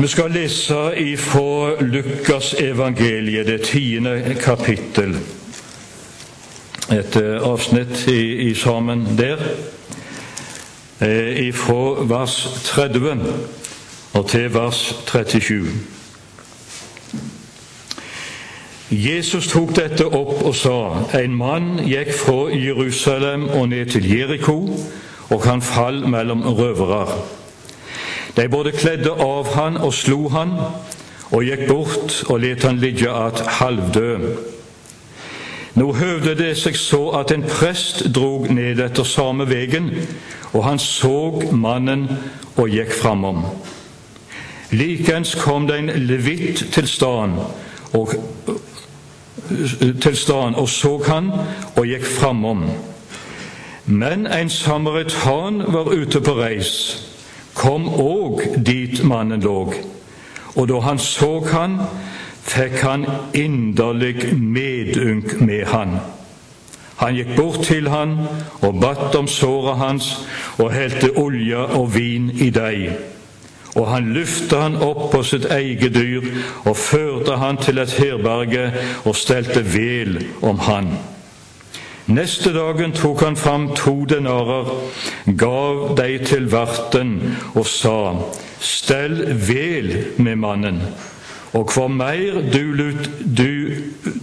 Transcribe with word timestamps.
Vi 0.00 0.08
skal 0.08 0.30
lese 0.30 0.96
ifra 0.96 1.80
Lukas 1.80 2.54
evangeliet, 2.58 3.46
det 3.46 3.62
tiende 3.62 4.36
kapittel. 4.40 5.16
Et 6.92 7.16
eh, 7.16 7.42
avsnitt 7.44 8.06
i, 8.08 8.48
i 8.48 8.54
sammen 8.54 9.18
der, 9.18 9.36
eh, 11.00 11.48
ifra 11.48 12.06
vers 12.08 12.48
30 12.64 13.20
og 14.12 14.28
til 14.28 14.54
vers 14.54 14.96
37. 15.06 15.66
Jesus 18.90 19.48
tok 19.52 19.74
dette 19.76 20.06
opp 20.06 20.40
og 20.40 20.54
sa, 20.56 20.78
en 21.20 21.36
mann 21.36 21.68
gikk 21.84 22.14
fra 22.22 22.38
Jerusalem 22.56 23.50
og 23.50 23.68
ned 23.68 23.92
til 23.92 24.08
Jeriko, 24.16 24.56
og 25.28 25.44
han 25.44 25.62
fall 25.62 26.08
mellom 26.08 26.42
røvere. 26.48 27.39
De 28.36 28.48
både 28.48 28.72
kledde 28.72 29.10
av 29.10 29.54
han 29.54 29.76
og 29.76 29.94
slo 29.94 30.28
han, 30.28 30.54
og 31.30 31.44
gikk 31.46 31.66
bort 31.68 32.22
og 32.28 32.40
lot 32.42 32.62
han 32.62 32.80
ligge 32.80 33.12
att 33.12 33.46
halvdød. 33.46 34.36
Nå 35.74 35.92
høvde 35.92 36.34
det 36.34 36.56
seg 36.58 36.76
så 36.76 37.10
at 37.20 37.30
en 37.30 37.46
prest 37.46 38.02
drog 38.14 38.48
ned 38.50 38.80
etter 38.82 39.06
samme 39.06 39.46
vegen, 39.46 39.92
og 40.52 40.64
han 40.64 40.78
så 40.82 41.42
mannen 41.52 42.08
og 42.56 42.68
gikk 42.68 42.90
framom. 42.92 43.44
Likeens 44.70 45.34
kom 45.34 45.66
det 45.66 45.78
en 45.78 45.92
levitt 46.06 46.64
til 46.74 46.88
staden 46.88 47.38
og, 47.94 48.14
til 50.02 50.16
staden 50.16 50.54
og 50.54 50.68
så 50.68 50.96
han 51.06 51.30
og 51.76 51.86
gikk 51.86 52.06
framom. 52.06 52.66
Men 53.86 54.26
en 54.26 54.50
samaritan 54.50 55.62
var 55.72 55.90
ute 55.94 56.20
på 56.20 56.34
reis 56.38 57.09
kom 57.60 57.88
òg 57.88 58.40
dit 58.64 59.02
mannen 59.04 59.42
lå, 59.44 59.58
og 60.56 60.64
da 60.68 60.80
han 60.86 60.98
så 60.98 61.34
han, 61.52 61.76
fikk 62.50 62.80
han 62.82 63.04
inderlig 63.36 64.32
medynk 64.32 65.36
med 65.44 65.68
han. 65.68 66.00
Han 67.00 67.16
gikk 67.16 67.36
bort 67.36 67.62
til 67.64 67.88
han 67.88 68.16
og 68.60 68.80
batt 68.80 69.14
om 69.16 69.28
såret 69.28 69.78
hans 69.80 70.10
og 70.58 70.72
helte 70.74 71.12
olje 71.20 71.60
og 71.78 71.94
vin 71.94 72.28
i 72.36 72.50
deig. 72.52 72.90
Og 73.78 73.86
han 73.88 74.10
løfta 74.12 74.64
han 74.66 74.80
opp 74.82 75.06
på 75.12 75.22
sitt 75.24 75.46
eget 75.52 75.94
dyr 75.94 76.26
og 76.64 76.76
førte 76.76 77.38
han 77.40 77.60
til 77.62 77.80
et 77.80 77.94
herberge 78.00 78.66
og 79.04 79.16
stelte 79.16 79.62
vel 79.64 80.18
om 80.42 80.60
han. 80.66 80.92
Neste 82.10 82.50
dagen 82.52 82.92
tok 82.92 83.20
han 83.22 83.36
fram 83.36 83.68
to 83.78 84.04
denarer, 84.04 84.66
gav 85.38 85.96
de 85.96 86.18
til 86.24 86.50
verten 86.52 87.36
og 87.54 87.66
sa:" 87.66 88.14
Stell 88.60 89.22
vel 89.48 90.04
med 90.16 90.36
mannen, 90.36 90.82
og 91.52 91.70
hvor 91.72 91.88
mer 91.88 92.42
du, 92.52 92.72
lut, 92.72 93.10
du, 93.38 93.74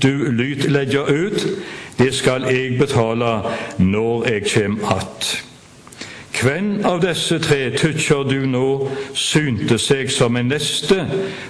du 0.04 0.32
lyt 0.32 0.72
legger 0.72 1.10
ut, 1.10 1.48
det 1.98 2.14
skal 2.14 2.46
jeg 2.52 2.78
betale 2.80 3.42
når 3.78 4.28
jeg 4.30 4.44
kjem 4.46 4.80
att. 4.84 5.44
Hvem 6.42 6.86
av 6.86 7.02
disse 7.02 7.40
tre 7.40 7.72
tykker 7.78 8.28
du 8.30 8.46
nå 8.46 8.90
synte 9.18 9.80
seg 9.82 10.12
som 10.14 10.36
en 10.38 10.52
neste 10.52 11.00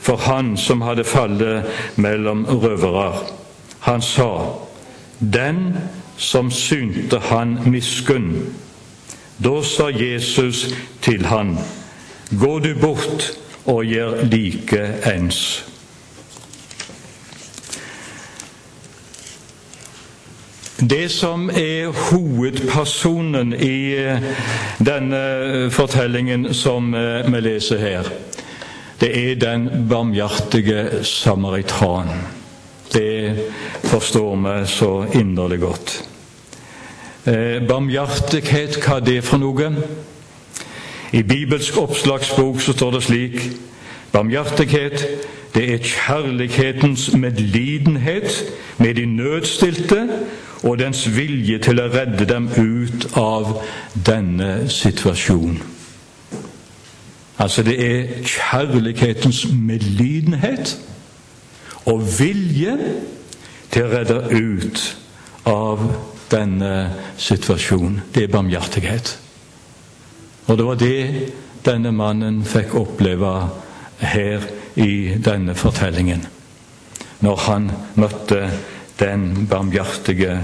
for 0.02 0.16
han 0.16 0.54
som 0.58 0.82
hadde 0.82 1.04
fallet 1.04 1.68
mellom 2.00 2.46
røvere? 2.48 3.26
Han 3.80 4.02
sa, 4.02 4.30
den 5.20 5.76
som 6.18 6.52
synte 6.52 7.20
han 7.30 7.58
miskunn. 7.66 8.34
Da 9.38 9.62
sa 9.64 9.90
Jesus 9.90 10.68
til 11.02 11.26
han, 11.26 11.58
Gå 12.32 12.60
du 12.60 12.74
bort 12.76 13.32
og 13.66 13.86
gjør 13.86 14.24
like 14.28 14.82
ens. 15.08 15.64
Det 20.78 21.08
som 21.10 21.50
er 21.50 21.90
hovedpersonen 21.90 23.54
i 23.54 23.96
eh, 23.98 24.26
denne 24.78 25.70
fortellingen 25.74 26.52
som 26.54 26.94
eh, 26.94 27.26
vi 27.26 27.42
leser 27.42 27.82
her, 27.82 28.10
det 29.02 29.10
er 29.10 29.40
den 29.42 29.88
barmhjertige 29.90 31.04
samaritan. 31.04 32.12
Det 32.94 33.48
forstår 33.84 34.36
vi 34.36 34.68
så 34.68 35.06
inderlig 35.14 35.60
godt. 35.60 36.04
Eh, 37.28 37.68
barmhjertighet, 37.68 38.78
hva 38.80 39.02
er 39.02 39.04
det 39.04 39.24
for 39.24 39.42
noe? 39.42 39.66
I 41.12 41.24
bibelsk 41.28 41.76
oppslagsbok 41.78 42.62
så 42.64 42.72
står 42.72 42.92
det 42.92 43.02
slik 43.04 43.42
Barmhjertighet, 44.12 45.04
det 45.56 45.66
er 45.74 45.84
kjærlighetens 45.84 47.12
medlidenhet 47.14 48.46
med 48.78 48.96
de 48.96 49.06
nødstilte 49.06 50.08
og 50.64 50.80
dens 50.80 51.04
vilje 51.18 51.60
til 51.60 51.84
å 51.84 51.90
redde 51.92 52.26
dem 52.32 52.48
ut 52.48 53.10
av 53.20 53.58
denne 54.06 54.70
situasjonen. 54.72 55.60
Altså, 57.38 57.64
det 57.64 57.76
er 57.92 58.24
kjærlighetens 58.24 59.46
medlidenhet 59.52 60.78
og 61.86 62.08
vilje 62.20 62.78
til 63.72 63.84
å 63.84 63.92
redde 63.98 64.22
ut 64.32 64.94
av 65.46 65.90
denne 66.32 66.94
situasjonen. 67.18 68.02
Det 68.16 68.24
er 68.24 68.34
barmhjertighet. 68.34 69.18
Og 70.48 70.58
det 70.58 70.66
var 70.66 70.80
det 70.80 71.32
denne 71.66 71.92
mannen 71.92 72.44
fikk 72.48 72.76
oppleve 72.80 73.34
her 74.00 74.46
i 74.80 75.18
denne 75.24 75.56
fortellingen, 75.58 76.28
når 77.26 77.42
han 77.48 77.72
møtte 77.98 78.46
den 79.00 79.48
barmhjertige 79.50 80.38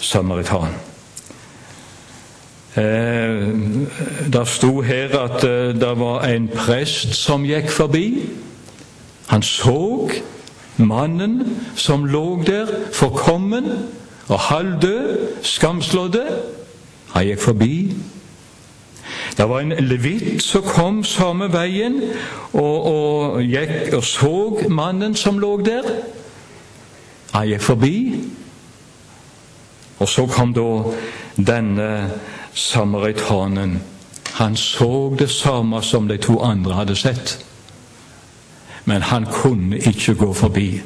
samaritan. 0.00 0.76
Eh, 2.78 3.48
det 4.32 4.44
sto 4.46 4.80
her 4.84 5.14
at 5.18 5.44
eh, 5.44 5.74
det 5.74 5.94
var 5.98 6.26
en 6.28 6.48
prest 6.52 7.16
som 7.16 7.46
gikk 7.48 7.70
forbi. 7.72 8.06
Han 9.32 9.42
så 9.42 10.08
Mannen 10.78 11.56
som 11.74 12.04
lå 12.06 12.42
der, 12.46 12.68
forkommen 12.94 13.66
og 14.28 14.38
halvdød, 14.38 15.28
skamslådde, 15.42 16.26
han 17.12 17.26
gikk 17.26 17.40
forbi. 17.40 17.94
Det 19.36 19.48
var 19.48 19.60
en 19.60 19.72
levitt 19.80 20.42
som 20.42 20.62
kom 20.62 21.04
samme 21.04 21.48
veien 21.52 22.02
og, 22.52 22.86
og 22.86 23.42
gikk 23.42 23.94
og 23.96 24.04
så 24.04 24.34
mannen 24.68 25.16
som 25.16 25.38
lå 25.38 25.54
der. 25.64 25.88
Han 27.32 27.48
gikk 27.48 27.64
forbi. 27.64 27.96
Og 29.98 30.08
så 30.08 30.26
kom 30.26 30.52
da 30.54 30.68
denne 31.36 32.10
samaritanen. 32.54 33.78
Han 34.38 34.56
så 34.56 35.16
det 35.18 35.30
samme 35.30 35.82
som 35.82 36.08
de 36.08 36.16
to 36.16 36.40
andre 36.44 36.74
hadde 36.74 36.96
sett 36.96 37.38
men 38.88 39.02
han 39.02 39.26
kunne 39.32 39.76
ikke 39.76 40.14
gå 40.14 40.32
forbi. 40.32 40.80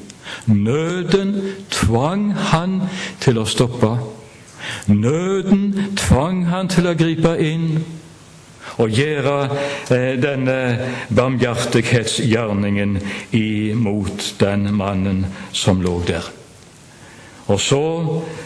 Nøden 0.46 1.36
tvang 1.70 2.32
han 2.52 2.80
til 3.20 3.38
å 3.38 3.46
stoppe. 3.48 3.96
Nøden 4.86 5.96
tvang 5.98 6.46
han 6.50 6.70
til 6.70 6.88
å 6.90 6.96
gripe 6.98 7.34
inn 7.42 7.82
og 8.80 8.92
gjøre 8.94 9.36
eh, 9.92 10.12
denne 10.22 10.58
barmhjertighetsgjerningen 11.14 12.96
imot 13.36 14.34
den 14.40 14.70
mannen 14.76 15.26
som 15.52 15.82
lå 15.82 15.98
der. 16.06 16.30
Og 17.52 17.60
så 17.60 17.82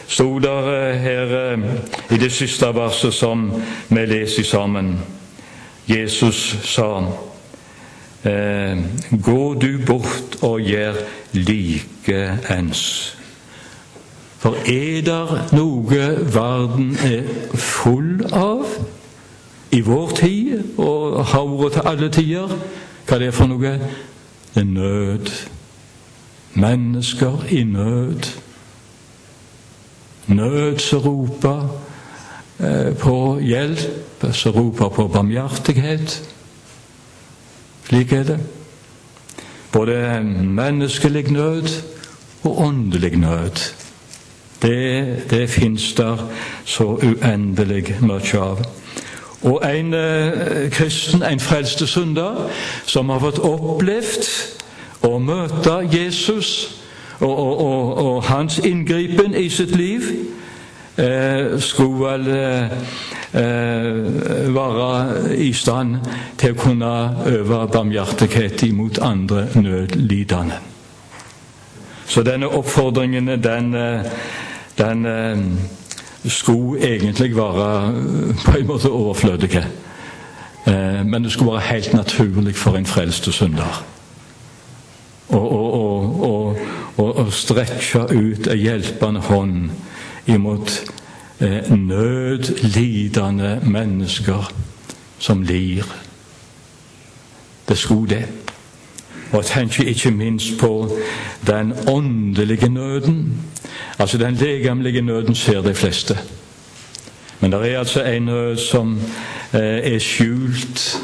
sto 0.09 0.29
det 0.43 0.57
eh, 0.73 1.05
her 1.05 1.37
eh, 1.43 1.69
i 2.17 2.19
det 2.21 2.33
siste 2.33 2.73
verset 2.75 3.15
som 3.15 3.49
vi 3.89 4.07
leser 4.09 4.49
sammen 4.49 4.97
Jesus 5.87 6.57
sa 6.67 6.89
eh, 8.27 8.79
gå 9.23 9.55
du 9.55 9.71
bort 9.87 10.39
og 10.43 10.61
gjør 10.61 10.99
likeens. 11.33 12.83
For 14.39 14.55
er 14.69 15.01
der 15.03 15.33
noe 15.57 16.03
verden 16.35 16.93
er 17.05 17.25
full 17.55 18.27
av 18.33 18.67
i 19.75 19.81
vår 19.81 20.13
tid, 20.17 20.79
og 20.79 21.25
har 21.33 21.47
vært 21.51 21.73
til 21.73 21.89
alle 21.91 22.11
tider, 22.15 22.53
hva 23.07 23.19
det 23.19 23.31
er 23.31 23.35
for 23.35 23.51
noe? 23.51 23.73
Det 24.55 24.65
nød. 24.67 25.33
Mennesker 26.55 27.43
i 27.51 27.65
nød. 27.65 28.31
Nød 30.27 30.79
som 30.79 31.03
roper 31.05 31.67
eh, 32.61 32.95
på 32.99 33.17
hjelp, 33.43 34.31
som 34.33 34.57
roper 34.57 34.89
på 34.89 35.09
barmhjertighet. 35.09 36.17
Slik 37.87 38.13
er 38.13 38.23
det. 38.23 38.39
Både 39.73 40.23
menneskelig 40.45 41.33
nød 41.33 41.69
og 42.43 42.61
åndelig 42.61 43.17
nød. 43.17 43.73
Det, 44.63 45.31
det 45.31 45.51
fins 45.51 45.93
der 45.93 46.31
så 46.65 46.85
uendelig 46.85 47.97
mye 48.01 48.41
av. 48.41 48.67
og 49.43 49.77
en 49.77 49.95
eh, 49.95 50.71
kristen, 50.71 51.23
en 51.23 51.41
frelste 51.41 51.87
synder, 51.87 52.51
som 52.87 53.09
har 53.09 53.21
fått 53.21 53.39
opplevd 53.39 54.27
å 55.07 55.19
møte 55.19 55.77
Jesus 55.93 56.81
og, 57.21 57.39
og, 57.39 57.61
og, 57.61 57.99
og 58.07 58.23
hans 58.25 58.59
inngripen 58.59 59.35
i 59.35 59.49
sitt 59.49 59.77
liv, 59.77 60.03
eh, 60.99 61.59
skulle 61.61 62.09
vel 62.09 62.29
eh, 62.29 62.65
eh, 63.33 64.55
være 64.55 65.37
i 65.37 65.53
stand 65.53 65.97
til 66.39 66.55
å 66.55 66.61
kunne 66.61 66.93
øve 67.27 67.69
barmhjertighet 67.73 68.63
imot 68.63 68.99
andre 69.03 69.47
nødlidende. 69.55 70.61
Så 72.07 72.23
denne 72.23 72.49
oppfordringen, 72.49 73.27
den, 73.43 73.75
eh, 73.75 74.01
den 74.79 75.07
eh, 75.07 75.39
skulle 76.25 76.81
egentlig 76.95 77.37
være 77.37 77.93
på 78.45 78.59
en 78.59 78.67
måte 78.67 78.91
overflødig. 78.91 79.67
Men 81.05 81.23
det 81.23 81.31
skulle 81.33 81.53
være 81.53 81.61
helt 81.61 81.93
naturlig 81.95 82.57
for 82.57 82.75
en 82.75 82.87
frelste 82.87 83.31
synder 83.33 83.85
å 86.97 87.27
strekke 87.35 88.07
ut 88.15 88.49
ei 88.53 88.59
hjelpende 88.65 89.23
hånd 89.27 89.71
imot 90.27 90.85
eh, 91.41 91.71
nødlidende 91.73 93.61
mennesker 93.65 94.53
som 95.19 95.43
lir. 95.43 95.85
Det 97.69 97.79
skulle 97.79 98.15
det. 98.15 98.27
Og 99.33 99.37
jeg 99.37 99.45
tenker 99.45 99.85
ikke 99.85 100.11
minst 100.11 100.61
på 100.61 100.91
den 101.47 101.73
åndelige 101.89 102.69
nøden. 102.69 103.43
Altså 103.99 104.19
Den 104.19 104.35
legemlige 104.35 105.03
nøden 105.03 105.35
ser 105.35 105.63
de 105.63 105.75
fleste. 105.75 106.19
Men 107.41 107.53
det 107.53 107.73
er 107.73 107.79
altså 107.79 108.03
en 108.03 108.23
nød 108.23 108.57
som 108.57 109.01
eh, 109.55 109.95
er 109.95 109.99
skjult, 109.99 111.03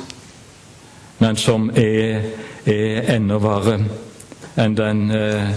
men 1.18 1.36
som 1.36 1.70
er, 1.76 2.20
er 2.66 3.16
enda 3.16 3.34
verre 3.34 3.84
enn 4.58 4.76
den, 4.76 5.10
eh, 5.10 5.50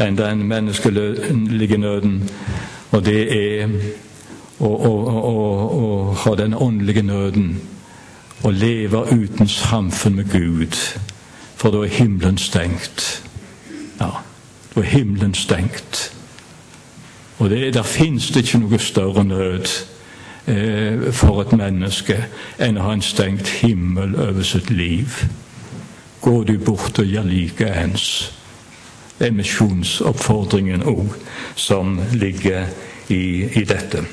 enn 0.00 0.18
den 0.18 0.46
menneskelige 0.48 1.78
nøden. 1.78 2.30
Og 2.92 3.04
det 3.04 3.20
er 3.32 3.68
å, 4.60 4.68
å, 4.68 4.92
å, 5.08 5.34
å 5.76 5.86
ha 6.24 6.34
den 6.38 6.54
åndelige 6.54 7.02
nøden. 7.02 7.54
Å 8.42 8.50
leve 8.50 9.04
uten 9.12 9.48
samfunn 9.48 10.18
med 10.20 10.32
Gud. 10.32 10.76
For 11.56 11.72
da 11.72 11.84
er 11.86 11.94
himmelen 11.94 12.38
stengt. 12.38 13.22
Ja, 14.00 14.10
da 14.74 14.82
er 14.82 14.90
himmelen 14.92 15.34
stengt. 15.34 16.10
Og 17.38 17.50
det, 17.50 17.74
der 17.74 17.86
fins 17.86 18.30
det 18.30 18.44
ikke 18.44 18.60
noe 18.62 18.78
større 18.78 19.24
nød 19.24 19.70
eh, 20.46 21.08
for 21.16 21.42
et 21.42 21.54
menneske 21.56 22.18
enn 22.62 22.78
å 22.78 22.86
ha 22.86 22.92
en 22.94 23.02
stengt 23.02 23.48
himmel 23.62 24.14
over 24.20 24.44
sitt 24.46 24.70
liv. 24.70 25.24
Går 26.22 26.44
du 26.52 26.54
bort 26.62 27.00
og 27.02 27.08
gjør 27.08 27.26
likeens. 27.26 28.06
Er 29.20 29.32
òg 30.86 31.14
som 31.54 32.00
ligger 32.12 32.66
i, 33.08 33.48
i 33.60 33.64
dette. 33.64 34.04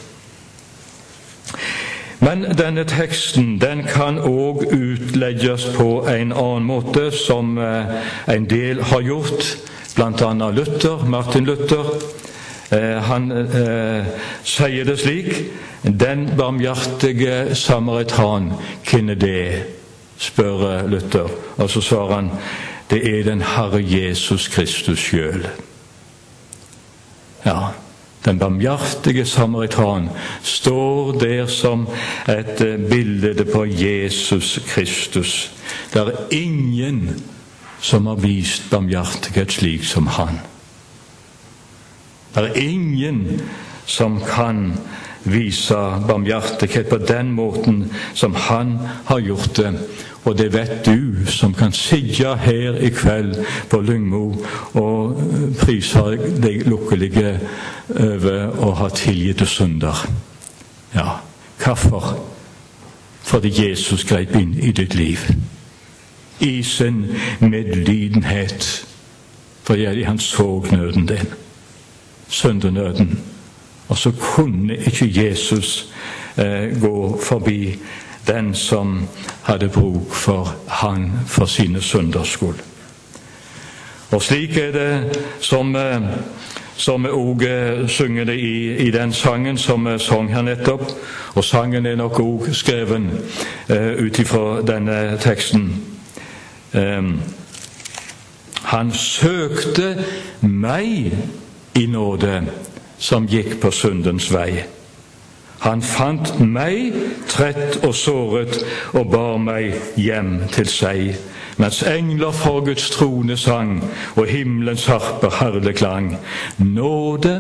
Men 2.20 2.44
denne 2.58 2.84
teksten 2.84 3.60
den 3.62 3.86
kan 3.88 4.20
òg 4.20 4.66
utlegges 4.76 5.70
på 5.78 6.04
en 6.08 6.34
annen 6.36 6.68
måte, 6.68 7.12
som 7.16 7.58
eh, 7.58 7.96
en 8.28 8.48
del 8.50 8.82
har 8.92 9.02
gjort, 9.02 9.46
bl.a. 9.96 10.50
Luther, 10.52 11.06
Martin 11.08 11.48
Luther. 11.48 11.94
Eh, 12.76 13.00
han 13.08 13.32
eh, 13.32 14.06
sier 14.46 14.86
det 14.86 15.00
slik 15.02 15.32
Den 15.82 16.28
barmhjertige 16.38 17.56
samaritan, 17.56 18.52
hvem 18.84 19.10
er 19.10 19.16
det? 19.16 19.44
spør 20.20 20.88
Luther. 20.92 21.32
Og 21.58 21.70
så 21.72 21.82
svarer 21.82 22.16
han 22.16 22.32
det 22.90 23.20
er 23.20 23.24
den 23.24 23.42
Herre 23.42 23.82
Jesus 23.84 24.48
Kristus 24.48 25.00
sjøl. 25.00 25.48
Ja, 27.46 27.72
den 28.26 28.40
barmhjertige 28.40 29.26
samaritan 29.26 30.10
står 30.44 31.12
der 31.12 31.48
som 31.48 31.88
et 32.28 32.62
eh, 32.62 32.90
bilde 32.90 33.46
på 33.46 33.66
Jesus 33.66 34.60
Kristus. 34.68 35.52
Det 35.94 36.02
er 36.02 36.12
ingen 36.32 37.24
som 37.82 38.06
har 38.06 38.16
vist 38.16 38.70
barmhjertighet 38.72 39.52
slik 39.52 39.84
som 39.84 40.08
han. 40.08 40.42
Det 42.36 42.44
er 42.44 42.54
ingen 42.54 43.42
som 43.86 44.20
kan 44.22 44.74
vise 45.32 45.80
barmhjertighet 46.08 46.90
på 46.90 46.98
den 46.98 47.32
måten 47.32 47.86
som 48.14 48.36
han 48.36 48.78
har 49.06 49.20
gjort 49.20 49.56
det. 49.58 49.74
Og 50.28 50.36
det 50.38 50.50
vet 50.54 50.86
du 50.86 51.26
som 51.32 51.54
kan 51.56 51.72
sitte 51.74 52.36
her 52.44 52.76
i 52.76 52.90
kveld 52.94 53.38
på 53.72 53.80
Lyngmo 53.82 54.24
og 54.78 55.22
prise 55.62 56.04
deg 56.44 56.68
lukkelige 56.68 57.38
over 57.96 58.60
å 58.60 58.74
ha 58.82 58.90
tilgitt 58.94 59.30
tilgitte 59.30 59.46
synder. 59.46 60.08
Ja, 60.96 61.20
hvorfor? 61.64 62.20
Fordi 63.24 63.68
Jesus 63.68 64.04
grep 64.04 64.36
inn 64.36 64.56
i 64.60 64.72
ditt 64.72 64.96
liv. 64.96 65.20
I 66.40 66.64
sin 66.64 67.06
medlidenhet. 67.40 68.86
Fordi 69.64 70.04
han 70.04 70.20
så 70.20 70.66
nøden 70.72 71.06
din. 71.06 71.28
Syndenøden. 72.28 73.20
Og 73.90 73.98
så 73.98 74.12
kunne 74.12 74.78
ikke 74.78 75.10
Jesus 75.10 75.94
eh, 76.38 76.82
gå 76.82 77.20
forbi 77.24 77.78
den 78.28 78.54
som 78.56 79.08
hadde 79.44 79.70
bruk 79.70 80.14
for 80.14 80.56
han 80.68 81.12
for 81.28 81.46
sine 81.46 81.82
synders 81.82 82.28
skyld. 82.28 82.62
Og 84.12 84.22
slik 84.22 84.58
er 84.58 84.72
det 84.72 85.22
som 85.40 85.76
eh, 85.76 86.02
som 86.80 87.04
vi 87.04 87.12
òg 87.12 87.44
eh, 87.44 87.88
synger 87.92 88.30
det 88.30 88.38
i, 88.40 88.88
i, 88.88 88.92
den 88.92 89.12
sangen 89.14 89.58
som 89.58 89.86
vi 89.86 89.98
sang 90.00 90.30
her 90.32 90.46
nettopp. 90.48 90.86
Og 91.36 91.44
sangen 91.44 91.86
er 91.86 91.98
nok 92.00 92.20
òg 92.24 92.48
skreven 92.56 93.10
eh, 93.68 94.00
ut 94.00 94.20
ifra 94.20 94.62
denne 94.64 95.18
teksten. 95.20 95.68
Eh, 96.74 97.12
han 98.72 98.92
søkte 98.96 99.92
meg 100.42 101.12
i 101.76 101.86
nåde 101.92 102.42
som 103.00 103.28
gikk 103.28 103.58
på 103.62 103.72
syndens 103.72 104.30
vei. 104.34 104.64
Han 105.60 105.82
fant 105.84 106.38
meg 106.40 106.94
trett 107.28 107.82
og 107.84 107.96
såret 107.96 108.62
og 108.94 109.10
bar 109.12 109.40
meg 109.44 109.76
hjem 110.00 110.46
til 110.54 110.70
seg, 110.72 111.02
mens 111.60 111.82
engler 111.84 112.32
for 112.32 112.64
Guds 112.64 112.88
trone 112.94 113.36
sang 113.38 113.82
og 114.16 114.30
himmelens 114.32 114.88
harper 114.88 115.36
herlig 115.42 115.76
klang. 115.82 116.14
Nåde 116.64 117.36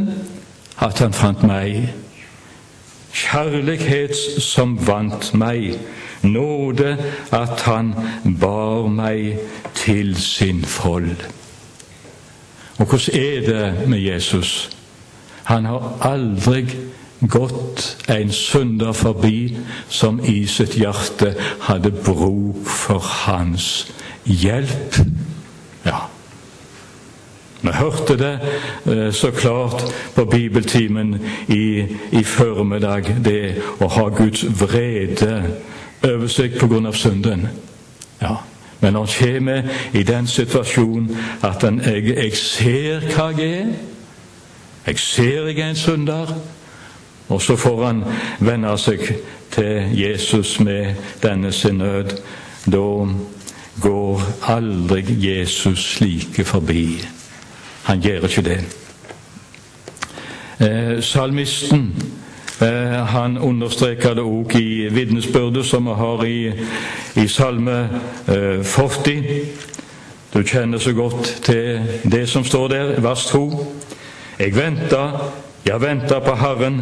at 0.83 0.99
han 0.99 1.15
fant 1.15 1.43
meg, 1.47 1.89
Kjærlighet 3.09 4.13
som 4.43 4.75
vant 4.85 5.31
meg, 5.33 5.79
nåde 6.21 6.91
at 7.33 7.63
han 7.65 7.93
bar 8.41 8.85
meg 8.87 9.39
til 9.73 10.13
sin 10.21 10.61
fold. 10.61 11.15
Og 12.77 12.85
hvordan 12.85 13.21
er 13.21 13.41
det 13.47 13.89
med 13.89 13.99
Jesus? 13.99 14.78
Han 15.49 15.65
har 15.65 15.97
aldri 16.05 16.65
gått 17.27 17.97
en 18.07 18.31
synder 18.31 18.93
forbi 18.93 19.57
som 19.89 20.19
i 20.23 20.43
sitt 20.47 20.77
hjerte 20.77 21.33
hadde 21.65 21.91
bruk 21.91 22.67
for 22.69 23.01
hans 23.25 23.89
hjelp. 24.23 24.99
Ja. 25.85 26.05
Vi 27.61 27.73
hørte 27.75 28.15
det 28.17 28.35
eh, 28.85 29.09
så 29.11 29.31
klart 29.31 29.83
på 30.15 30.25
bibeltimen 30.25 31.17
i, 31.47 31.83
i 32.11 32.23
formiddag, 32.23 33.09
det 33.25 33.57
å 33.81 33.89
ha 33.89 34.07
Guds 34.15 34.45
vrede 34.61 35.57
over 36.05 36.29
seg 36.31 36.61
av 36.61 36.93
synden. 36.93 37.49
Ja. 38.21 38.37
Men 38.79 38.95
han 38.95 39.09
kommer 39.11 39.63
i 39.93 40.03
den 40.03 40.27
situasjonen 40.27 41.17
at 41.43 41.65
han, 41.65 41.81
jeg, 41.83 42.13
jeg 42.15 42.37
ser 42.37 43.09
hva 43.11 43.31
jeg 43.35 43.63
er 43.65 43.88
jeg 44.87 44.99
ser 44.99 45.47
er 45.47 45.69
en 45.69 45.75
synder. 45.75 46.35
Og 47.29 47.41
så 47.41 47.55
får 47.55 47.85
han 47.85 48.03
venne 48.39 48.77
seg 48.77 49.03
til 49.51 49.99
Jesus 49.99 50.59
med 50.59 50.95
denne 51.23 51.51
sin 51.51 51.77
nød. 51.77 52.15
Da 52.65 53.07
går 53.81 54.21
aldri 54.47 55.03
Jesus 55.07 55.79
slike 55.95 56.45
forbi. 56.45 57.05
Han 57.83 58.01
gjør 58.01 58.25
ikke 58.25 58.41
det. 58.41 58.59
Eh, 60.59 61.01
salmisten 61.01 61.93
eh, 62.61 63.05
han 63.07 63.37
understreker 63.37 64.13
det 64.13 64.23
òg 64.23 64.55
i 64.59 64.89
vitnesbyrdet 64.91 65.65
som 65.65 65.87
vi 65.87 65.95
har 65.95 66.23
i, 66.27 66.51
i 67.15 67.27
Salme 67.27 67.77
eh, 68.27 68.63
40. 68.63 69.23
Du 70.33 70.43
kjenner 70.43 70.77
så 70.77 70.93
godt 70.93 71.39
til 71.43 71.79
det 72.03 72.27
som 72.29 72.43
står 72.43 72.67
der, 72.67 72.99
vers 73.01 73.25
2. 73.25 73.78
Jeg 74.39 74.55
venta, 74.55 75.05
jeg 75.65 75.81
venta 75.81 76.19
på 76.19 76.35
Herren, 76.35 76.81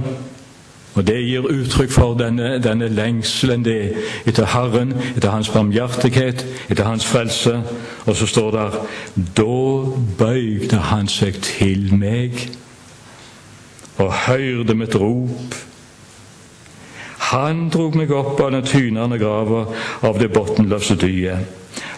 Og 0.97 1.07
Det 1.07 1.17
gir 1.21 1.45
uttrykk 1.45 1.91
for 1.93 2.17
denne, 2.17 2.55
denne 2.63 2.87
lengselen 2.89 3.61
det 3.65 3.93
etter 4.25 4.47
Herren, 4.49 4.95
etter 5.15 5.29
Hans 5.29 5.49
barmhjertighet, 5.53 6.41
etter 6.69 6.87
Hans 6.87 7.05
frelse. 7.05 7.61
Og 8.05 8.15
så 8.15 8.25
står 8.25 8.51
det 8.51 8.65
Da 9.37 9.57
bøygde 10.17 10.79
han 10.89 11.07
seg 11.07 11.37
til 11.45 11.93
meg 11.93 12.49
og 13.97 14.13
hørte 14.13 14.73
mitt 14.77 14.95
rop. 14.95 15.55
Han 17.29 17.69
drog 17.69 17.95
meg 17.97 18.11
opp 18.13 18.41
av 18.41 18.51
den 18.53 18.65
tynende 18.65 19.17
grava 19.21 19.65
av 20.05 20.19
det 20.21 20.31
bunnløse 20.33 20.97
dyet. 21.01 21.56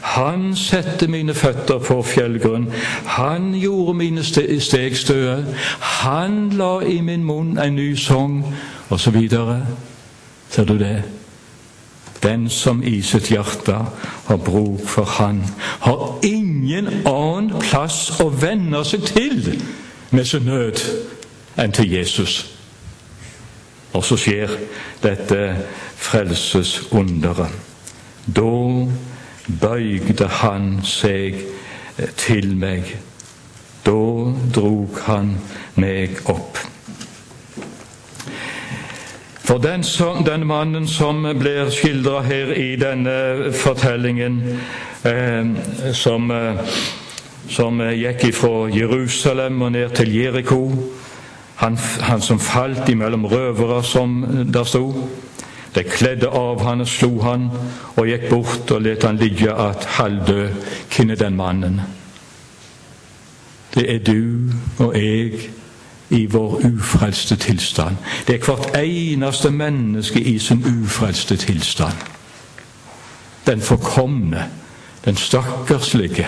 Han 0.09 0.55
sette 0.55 1.07
mine 1.07 1.33
føtter 1.33 1.77
på 1.77 2.01
fjellgrunn. 2.03 2.71
Han 3.05 3.53
gjorde 3.53 3.93
mine 3.93 4.23
steg 4.59 4.97
støe. 4.97 5.35
Han 5.79 6.49
la 6.57 6.79
i 6.81 6.97
min 7.05 7.23
munn 7.23 7.59
en 7.61 7.75
ny 7.75 7.93
sang, 7.95 8.41
osv. 8.89 9.19
Ser 10.49 10.65
du 10.65 10.77
det? 10.79 11.03
Den 12.23 12.49
som 12.49 12.81
i 12.83 13.01
sitt 13.01 13.29
hjerte 13.31 13.75
har 14.27 14.37
bruk 14.37 14.87
for 14.87 15.03
Han, 15.03 15.43
har 15.79 16.19
ingen 16.23 16.87
annen 17.07 17.53
plass 17.61 18.09
å 18.19 18.29
vende 18.29 18.81
seg 18.85 19.05
til 19.07 19.61
med 20.11 20.25
sin 20.25 20.49
nød 20.49 20.81
enn 21.59 21.71
til 21.71 21.93
Jesus. 21.93 22.41
Og 23.93 24.03
så 24.03 24.17
skjer 24.19 24.57
dette 25.03 25.39
frelsesunderet. 25.95 27.55
Da 28.35 28.49
bøygde 29.61 30.27
han 30.41 30.79
seg 30.85 31.39
til 32.19 32.55
meg. 32.59 32.91
Da 33.85 34.01
drog 34.55 34.99
han 35.07 35.33
meg 35.79 36.19
opp. 36.29 36.59
For 39.49 39.57
den, 39.57 39.83
som, 39.83 40.21
den 40.23 40.45
mannen 40.45 40.85
som 40.87 41.23
blir 41.39 41.71
skildra 41.73 42.21
her 42.21 42.53
i 42.53 42.75
denne 42.77 43.51
fortellingen, 43.57 44.43
eh, 45.09 45.93
som, 45.97 46.29
eh, 46.31 46.61
som 47.49 47.81
gikk 47.81 48.27
fra 48.37 48.67
Jerusalem 48.69 49.61
og 49.65 49.71
ned 49.73 49.95
til 49.97 50.13
Jeriko 50.13 50.61
han, 51.59 51.77
han 52.01 52.21
som 52.21 52.39
falt 52.39 52.89
imellom 52.89 53.25
røvere, 53.25 53.83
som 53.83 54.21
der 54.53 54.63
sto. 54.63 55.09
De 55.75 55.83
kledde 55.83 56.27
av 56.27 56.63
han 56.65 56.81
og 56.81 56.87
slo 56.87 57.21
han, 57.21 57.49
og 57.95 58.07
gikk 58.09 58.29
bort 58.29 58.71
og 58.73 58.81
lot 58.81 59.03
han 59.05 59.21
ligge 59.21 59.53
at 59.53 59.85
halvdød. 59.99 60.49
Hvem 60.95 61.09
er 61.09 61.15
den 61.15 61.35
mannen? 61.35 61.81
Det 63.75 63.95
er 63.95 63.99
du 63.99 64.49
og 64.79 64.97
jeg 64.97 65.31
i 66.09 66.25
vår 66.25 66.61
ufrelste 66.65 67.35
tilstand. 67.35 67.95
Det 68.27 68.35
er 68.35 68.45
hvert 68.45 68.77
eneste 68.79 69.51
menneske 69.51 70.19
i 70.19 70.39
sin 70.39 70.65
ufrelste 70.65 71.37
tilstand. 71.37 71.93
Den 73.47 73.61
forkomne, 73.61 74.49
den 75.05 75.15
stakkarslige 75.15 76.27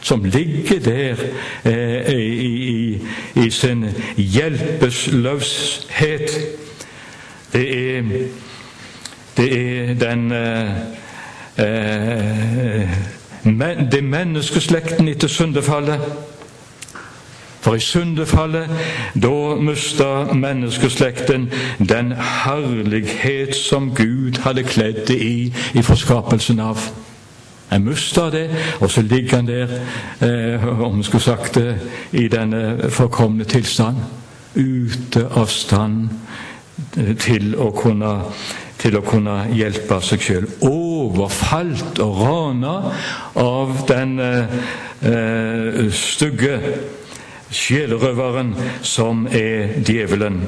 som 0.00 0.24
ligger 0.24 0.80
der 0.80 1.16
eh, 1.64 2.14
i, 2.14 2.68
i, 2.68 3.00
i, 3.46 3.50
sin 3.50 3.84
hjelpeløshet. 4.16 6.30
Det 7.52 7.98
er, 7.98 8.02
det 9.38 9.48
er 9.54 9.94
den 9.94 10.32
eh, 10.32 10.70
eh, 11.56 12.98
men, 13.42 13.88
Det 13.92 14.04
menneskeslekten 14.04 15.08
etter 15.08 15.28
syndefallet. 15.28 16.00
For 17.60 17.74
i 17.74 17.80
syndefallet, 17.80 18.70
da 19.22 19.54
mista 19.60 20.24
menneskeslekten 20.32 21.50
den 21.78 22.12
herlighet 22.12 23.56
som 23.56 23.94
Gud 23.94 24.38
hadde 24.42 24.62
kledd 24.62 25.06
det 25.08 25.18
i 25.22 25.54
i 25.74 25.82
forskapelsen 25.82 26.60
av. 26.60 26.78
En 27.72 27.84
mista 27.84 28.30
det, 28.30 28.50
og 28.80 28.90
så 28.90 29.02
ligger 29.02 29.36
han 29.36 29.46
der, 29.46 29.68
eh, 30.20 30.80
om 30.82 30.98
vi 30.98 31.02
skulle 31.02 31.22
sagt 31.22 31.54
det, 31.54 31.80
i 32.12 32.28
denne 32.28 32.90
forkomne 32.90 33.44
tilstand. 33.44 33.96
Ute 34.54 35.26
av 35.36 35.46
stand 35.46 36.08
eh, 36.96 37.16
til 37.16 37.56
å 37.56 37.70
kunne, 37.70 38.22
til 38.78 38.98
å 38.98 39.04
kunne 39.06 39.40
hjelpe 39.54 39.98
seg 40.04 40.22
sjøl. 40.22 40.46
Overfalt 40.68 41.98
og 42.04 42.22
rana 42.22 42.76
av 43.38 43.74
den 43.88 44.16
eh, 44.22 45.84
stygge 45.94 46.56
sjelerøveren 47.50 48.54
som 48.86 49.26
er 49.32 49.78
djevelen. 49.86 50.42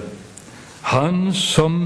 Han 0.91 1.31
som 1.37 1.83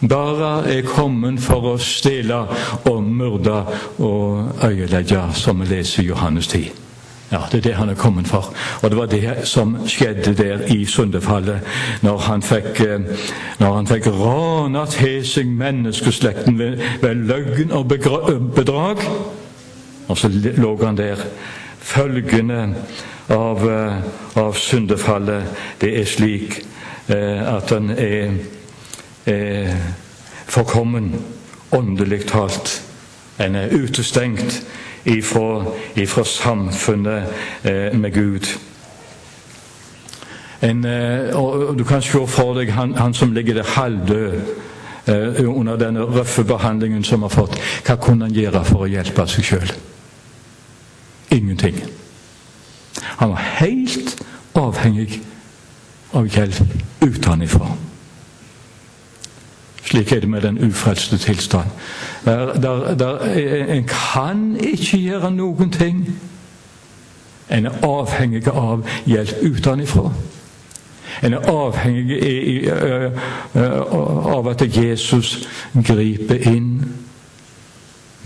bare 0.00 0.52
er 0.72 0.86
kommet 0.88 1.40
for 1.44 1.74
å 1.74 1.78
stjele 1.82 2.40
og 2.88 3.00
myrde 3.04 3.60
og 4.02 4.64
øyelegge, 4.64 5.28
som 5.34 5.62
vi 5.62 5.72
leser 5.74 6.02
i 6.02 6.10
Johannes 6.10 6.48
10. 6.50 6.87
Ja, 7.32 7.38
Det 7.52 7.58
er 7.58 7.62
det 7.62 7.74
han 7.74 7.88
er 7.88 7.94
kommet 7.94 8.28
for. 8.28 8.54
Og 8.82 8.90
det 8.90 8.98
var 8.98 9.06
det 9.06 9.36
som 9.44 9.76
skjedde 9.86 10.34
der 10.34 10.58
i 10.72 10.84
syndefallet, 10.84 11.60
når 12.02 12.18
han 12.18 12.42
fikk, 12.42 12.80
eh, 12.80 13.00
når 13.58 13.74
han 13.74 13.86
fikk 13.86 14.06
rana 14.06 14.86
til 14.86 15.26
seg 15.26 15.46
menneskeslekten 15.46 16.58
ved, 16.58 16.78
ved 17.02 17.14
løgn 17.14 17.72
og 17.72 17.88
bedrag. 18.54 18.96
Og 20.08 20.18
så 20.18 20.28
lå 20.56 20.84
han 20.84 20.96
der. 20.96 21.16
Følgende 21.78 22.74
av, 23.28 23.70
eh, 23.70 23.92
av 24.36 24.54
syndefallet, 24.54 25.44
det 25.80 26.00
er 26.00 26.04
slik 26.04 26.62
eh, 27.08 27.56
at 27.56 27.70
han 27.70 27.90
er 27.90 28.32
er 29.28 29.76
forkommen 30.46 31.14
åndelig 31.72 32.26
talt. 32.26 32.82
En 33.38 33.54
er 33.54 33.74
utestengt 33.74 34.62
ifra, 35.08 35.64
ifra 35.96 36.24
samfunnet 36.24 37.24
eh, 37.64 37.94
med 37.98 38.12
Gud. 38.14 38.46
En, 40.62 40.84
eh, 40.84 41.36
og 41.36 41.78
Du 41.78 41.84
kan 41.84 42.02
se 42.02 42.26
for 42.26 42.54
deg 42.54 42.72
han, 42.72 42.94
han 42.94 43.14
som 43.14 43.32
ligger 43.32 43.54
der 43.54 43.62
halvdød 43.76 44.40
eh, 45.06 45.48
under 45.48 45.76
denne 45.76 46.00
røffe 46.00 46.44
behandlingen 46.44 47.04
som 47.04 47.22
har 47.22 47.28
fått. 47.28 47.58
Hva 47.86 47.96
kunne 47.96 48.26
han 48.26 48.34
gjøre 48.34 48.64
for 48.64 48.84
å 48.84 48.90
hjelpe 48.90 49.26
seg 49.26 49.44
sjøl? 49.44 49.72
Ingenting. 51.30 51.82
Han 53.20 53.30
var 53.30 53.44
helt 53.60 54.16
avhengig 54.54 55.20
av 56.12 56.26
hjelp 56.26 57.04
utenfra. 57.04 57.68
Slik 59.88 60.12
er 60.12 60.20
det 60.20 60.28
med 60.28 60.40
den 60.40 60.68
ufrelste 60.68 61.18
tilstand. 61.18 61.66
Der, 62.24 62.52
der, 62.52 62.94
der, 62.94 63.18
en 63.64 63.88
kan 63.88 64.56
ikke 64.60 64.98
gjøre 64.98 65.30
noen 65.30 65.70
ting. 65.72 66.18
En 67.50 67.66
er 67.66 67.78
avhengig 67.82 68.50
av 68.52 68.84
hjelp 69.06 69.40
utenfra. 69.42 70.10
En 71.24 71.38
er 71.38 71.48
avhengig 71.48 72.68
av 74.36 74.50
at 74.52 74.66
Jesus 74.76 75.48
griper 75.72 76.44
inn 76.52 76.84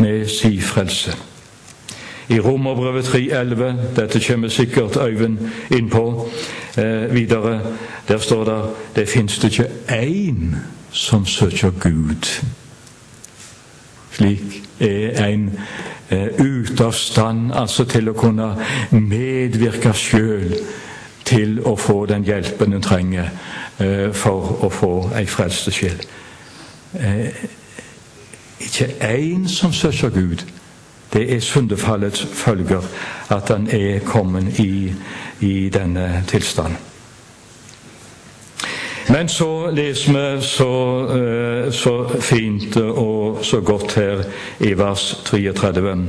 med 0.02 0.26
sin 0.26 0.58
frelse. 0.60 1.14
I 2.28 2.40
Romerbrevet 2.40 3.14
3,11, 3.14 3.72
dette 4.00 4.24
kommer 4.26 4.48
sikkert 4.48 4.96
Øyvind 4.96 5.38
inn 5.70 5.90
på 5.90 6.28
eh, 6.78 7.14
videre, 7.14 7.60
der 8.08 8.18
står 8.18 8.44
det 8.44 8.60
det 8.96 9.08
fins 9.08 9.38
det 9.38 9.52
ikke 9.52 9.70
én 9.88 10.56
som 10.92 11.26
søker 11.26 11.70
Gud. 11.70 12.44
Slik 14.12 14.62
er 14.80 15.24
en 15.26 15.58
eh, 16.10 16.28
ute 16.38 16.84
av 16.84 16.92
stand 16.92 17.52
altså 17.54 17.84
til 17.84 18.12
å 18.12 18.16
kunne 18.16 18.52
medvirke 18.90 19.94
sjøl 19.96 20.52
til 21.24 21.60
å 21.64 21.76
få 21.76 22.04
den 22.10 22.26
hjelpen 22.28 22.76
en 22.76 22.84
trenger 22.84 23.30
eh, 23.80 24.12
for 24.12 24.64
å 24.66 24.70
få 24.72 24.92
ei 25.16 25.24
frelste 25.26 25.72
sjel. 25.72 26.02
Eh, 27.00 27.32
ikke 28.60 28.90
én 29.08 29.48
som 29.48 29.72
søker 29.72 30.12
Gud. 30.12 30.44
Det 31.12 31.24
er 31.34 31.40
syndefallets 31.40 32.26
følger 32.32 32.84
at 33.32 33.48
han 33.48 33.68
er 33.70 34.00
kommet 34.04 34.60
i, 34.60 34.92
i 35.40 35.68
denne 35.68 36.24
tilstanden. 36.28 36.91
Men 39.12 39.28
så 39.28 39.70
leser 39.70 40.12
vi 40.12 40.42
så, 40.42 40.72
eh, 41.16 41.70
så, 41.72 42.08
fint 42.20 42.76
og 42.76 43.44
så 43.44 43.60
godt 43.60 43.92
her 43.94 44.24
i 44.60 44.72
vers 44.72 45.20
33. 45.24 46.08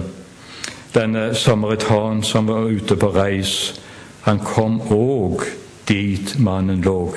Denne 0.93 1.35
samaritan 1.35 2.23
som 2.23 2.47
var 2.47 2.69
ute 2.71 2.95
på 2.95 3.11
reis, 3.11 3.81
han 4.21 4.39
kom 4.39 4.79
òg 4.87 5.43
dit 5.87 6.39
mannen 6.39 6.81
lå. 6.81 7.15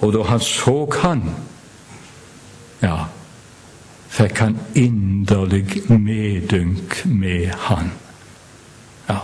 Og 0.00 0.12
da 0.12 0.22
han 0.28 0.40
så 0.40 0.76
han, 1.00 1.22
ja, 2.82 3.06
fikk 4.08 4.38
han 4.38 4.58
inderlig 4.74 5.80
medynk 5.88 7.04
med 7.04 7.54
han. 7.70 7.94
Ja, 9.08 9.20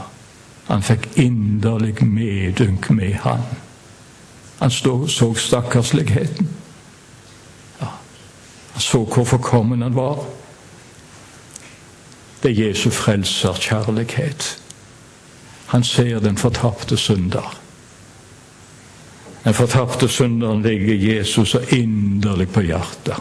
han 0.69 0.83
fikk 0.83 1.19
inderlig 1.21 1.99
medynk 2.01 2.91
med 2.91 3.19
han. 3.27 3.45
Han 4.61 4.71
så 4.71 5.35
stakkarsligheten. 5.35 6.49
Han 8.73 8.81
så 8.81 9.05
hvor 9.05 9.25
forkommen 9.25 9.83
han 9.83 9.95
var. 9.95 10.25
Det 12.43 12.51
er 12.51 12.69
Jesu 12.69 12.91
frelserkjærlighet. 12.91 14.63
Han 15.67 15.85
ser 15.85 16.21
den 16.21 16.37
fortapte 16.37 16.97
synder. 16.97 17.57
Den 19.45 19.55
fortapte 19.55 20.09
synderen 20.09 20.63
ligger 20.63 21.17
Jesus 21.17 21.51
så 21.51 21.61
inderlig 21.69 22.49
på 22.49 22.61
hjertet. 22.61 23.17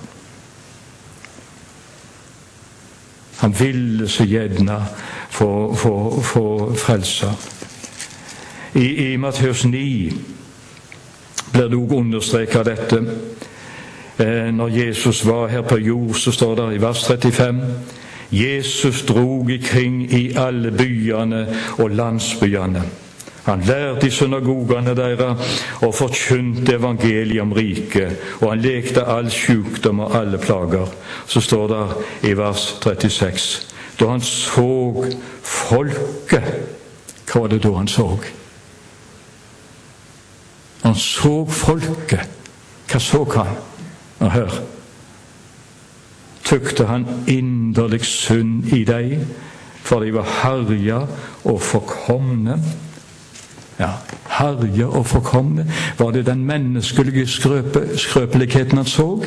Han 3.38 3.60
ville 3.60 4.10
så 4.10 4.26
gjerne 4.26 4.86
få, 5.30 5.76
få, 5.76 6.22
få 6.22 6.76
frelse. 6.76 7.32
I, 8.76 9.14
i 9.14 9.18
Matteus 9.18 9.66
9 9.66 10.14
blir 11.54 11.68
det 11.68 11.78
også 11.78 11.96
understreket 11.96 12.66
dette. 12.66 13.04
Eh, 14.20 14.50
når 14.54 14.68
Jesus 14.68 15.26
var 15.26 15.48
her 15.48 15.62
på 15.62 15.78
jord, 15.78 16.14
så 16.14 16.32
står 16.32 16.56
det 16.56 16.76
i 16.76 16.82
vers 16.82 17.06
35 17.08 17.62
Jesus 18.32 19.06
drog 19.06 19.52
ikring 19.52 20.04
i 20.14 20.34
alle 20.38 20.72
byene 20.72 21.48
og 21.78 21.90
landsbyene. 21.90 22.84
Han 23.44 23.62
lærte 23.66 24.08
i 24.08 24.10
synagogene 24.10 24.94
deres 24.96 25.56
og 25.82 25.96
forkynte 25.96 26.76
evangeliet 26.76 27.42
om 27.42 27.54
riket, 27.54 28.18
og 28.42 28.52
han 28.52 28.62
lekte 28.62 29.06
all 29.06 29.32
sykdom 29.32 30.00
og 30.00 30.16
alle 30.22 30.38
plager. 30.38 30.86
Så 31.26 31.42
står 31.42 31.68
det 31.68 32.30
i 32.30 32.38
vers 32.38 32.78
36 32.84 33.66
da 34.00 34.08
han 34.08 34.22
så 34.24 35.04
folket 35.44 36.46
Hva 37.28 37.42
var 37.42 37.52
det 37.52 37.64
da 37.64 37.74
han 37.76 37.88
så? 37.88 38.06
Han 40.84 40.96
så 40.96 41.46
folket. 41.46 42.30
Hva 42.90 43.00
så 43.00 43.24
han? 43.36 43.56
Og 44.20 44.32
hør 44.32 44.60
tykte 46.50 46.86
han 46.86 47.06
inderlig 47.28 48.02
synd 48.06 48.72
i 48.74 48.84
deg, 48.88 49.20
for 49.86 50.04
de 50.04 50.14
var 50.14 50.30
herja 50.42 51.04
og 51.46 51.62
forkomne. 51.62 52.58
Ja, 53.80 53.92
herja 54.40 54.90
og 54.90 55.06
forkomne. 55.08 55.68
Var 56.00 56.12
det 56.12 56.26
den 56.26 56.46
menneskelige 56.46 57.28
skrøpe, 57.28 57.86
skrøpeligheten 57.98 58.78
han 58.78 58.86
så? 58.86 59.24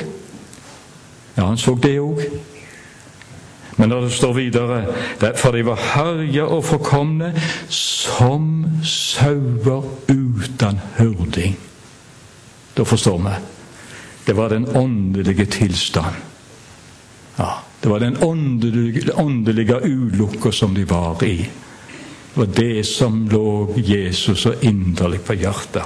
Ja, 1.37 1.47
han 1.47 1.59
så 1.59 1.79
det 1.83 1.99
òg. 2.01 2.21
Men 3.77 3.89
når 3.89 4.01
det 4.01 4.13
står 4.13 4.33
videre 4.33 4.85
For 5.41 5.51
de 5.51 5.63
var 5.67 5.81
herja 5.95 6.45
og 6.45 6.65
forkomne 6.65 7.33
som 7.73 8.67
sauer 8.85 9.87
uten 10.43 10.81
hørding. 10.97 11.57
Da 12.75 12.85
forstår 12.85 13.19
vi. 13.19 13.35
Det 14.25 14.33
var 14.33 14.49
den 14.49 14.67
åndelige 14.77 15.47
tilstand. 15.47 16.15
Ja, 17.37 17.63
Det 17.83 17.89
var 17.89 17.99
den 17.99 18.17
åndelige, 18.23 19.13
åndelige 19.15 19.81
ulukka 19.85 20.53
som 20.53 20.75
de 20.75 20.85
var 20.85 21.25
i. 21.25 21.37
Det 22.35 22.41
var 22.41 22.47
det 22.47 22.85
som 22.87 23.29
lå 23.29 23.75
Jesus 23.77 24.41
så 24.41 24.55
inderlig 24.61 25.25
på 25.25 25.35
hjertet. 25.35 25.83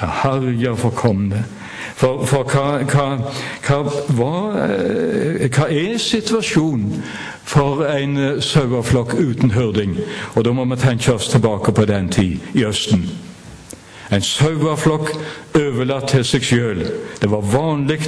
Ja, 0.00 0.06
Herja 0.06 0.76
forkomne. 0.76 1.44
For, 1.94 2.26
for 2.26 2.44
hva, 2.48 2.80
hva, 2.88 3.80
hva, 4.16 4.34
eh, 4.66 5.48
hva, 5.48 5.66
er 5.68 5.98
situasjonen 6.00 7.02
for 7.44 7.84
en 7.88 8.16
saueflokk 8.42 9.16
uten 9.18 9.56
hyrding? 9.56 9.98
Og 10.34 10.44
da 10.44 10.54
må 10.56 10.64
vi 10.70 10.80
tenke 10.80 11.14
oss 11.14 11.28
tilbake 11.32 11.72
på 11.76 11.88
den 11.90 12.08
tid 12.08 12.54
i 12.54 12.64
Østen. 12.68 13.08
En 14.10 14.22
saueflokk 14.26 15.12
overlatt 15.54 16.08
til 16.10 16.24
seg 16.26 16.42
sjøl. 16.42 16.80
Det 17.22 17.28
var 17.30 17.46
vanlig 17.46 18.00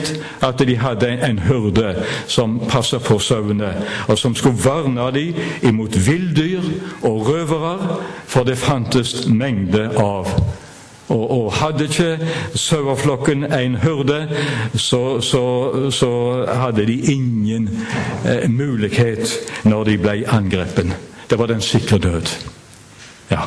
at 0.42 0.58
de 0.66 0.74
hadde 0.78 1.12
en 1.28 1.38
hyrde 1.46 1.92
som 2.26 2.58
passa 2.70 2.98
på 2.98 3.20
sauene, 3.22 3.70
og 4.08 4.18
som 4.18 4.34
skulle 4.34 4.58
verne 4.64 5.06
dem 5.14 5.38
imot 5.62 5.94
villdyr 6.06 6.66
og 7.06 7.28
røvere, 7.28 8.00
for 8.26 8.42
det 8.48 8.58
fantes 8.58 9.28
mengde 9.28 9.92
av. 9.94 10.26
Og, 11.12 11.30
og 11.30 11.52
hadde 11.52 11.84
ikke 11.84 12.28
saueflokken 12.54 13.44
en 13.44 13.74
hurde, 13.82 14.28
så, 14.74 15.20
så, 15.20 15.42
så, 15.90 16.10
hadde 16.48 16.86
de 16.86 16.96
ingen 17.12 17.68
eh, 18.24 18.50
mulighet 18.50 19.34
når 19.64 19.84
de 19.84 19.98
ble 19.98 20.14
angrepet. 20.28 20.96
Det 21.30 21.38
var 21.38 21.52
den 21.52 21.60
sikre 21.60 21.98
død. 21.98 22.32
Ja, 23.30 23.44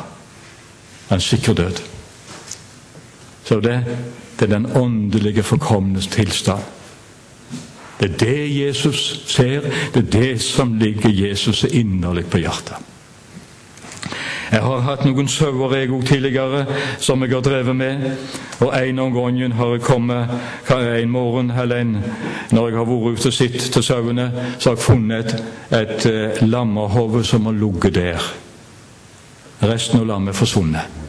den 1.10 1.20
sikre 1.20 1.54
død. 1.54 1.82
Så 3.44 3.60
det, 3.60 3.84
det 4.38 4.46
er 4.46 4.58
den 4.58 4.66
åndelige 4.76 5.42
forkomnes 5.42 6.06
tilstand. 6.06 6.62
Det 8.00 8.10
er 8.10 8.16
det 8.16 8.66
Jesus 8.66 9.24
ser, 9.26 9.60
det 9.94 10.06
er 10.06 10.10
det 10.20 10.42
som 10.42 10.74
ligger 10.74 11.10
Jesus 11.10 11.64
inderlig 11.64 12.26
på 12.26 12.38
hjertet. 12.38 12.76
Jeg 14.52 14.62
har 14.62 14.82
hatt 14.86 15.04
noen 15.06 15.28
sauer 15.28 15.74
jeg 15.76 15.90
òg 15.90 16.04
tidligere, 16.06 16.64
som 17.02 17.22
jeg 17.24 17.34
har 17.34 17.44
drevet 17.44 17.76
med. 17.76 18.04
Og 18.60 18.72
en 18.78 18.98
om 19.02 19.14
gangen 19.14 19.52
har 19.58 19.74
jeg 19.74 19.84
kommet 19.86 20.28
en 20.70 21.10
morgen 21.10 21.50
eller 21.50 21.82
en, 21.82 21.96
når 22.50 22.68
jeg 22.68 22.78
har 22.78 22.90
vært 22.90 23.20
ute 23.20 23.30
og 23.32 23.38
sett 23.38 23.70
til 23.72 23.82
sauene, 23.82 24.28
så 24.58 24.70
har 24.70 24.76
jeg 24.76 24.84
funnet 24.84 25.32
et, 25.34 25.46
et 25.80 26.06
uh, 26.10 26.44
lammehode 26.46 27.24
som 27.24 27.48
har 27.50 27.58
ligget 27.58 27.94
der. 27.94 28.28
Resten 29.66 30.00
av 30.00 30.06
lammet 30.06 30.34
er 30.34 30.38
forsvunnet. 30.38 31.02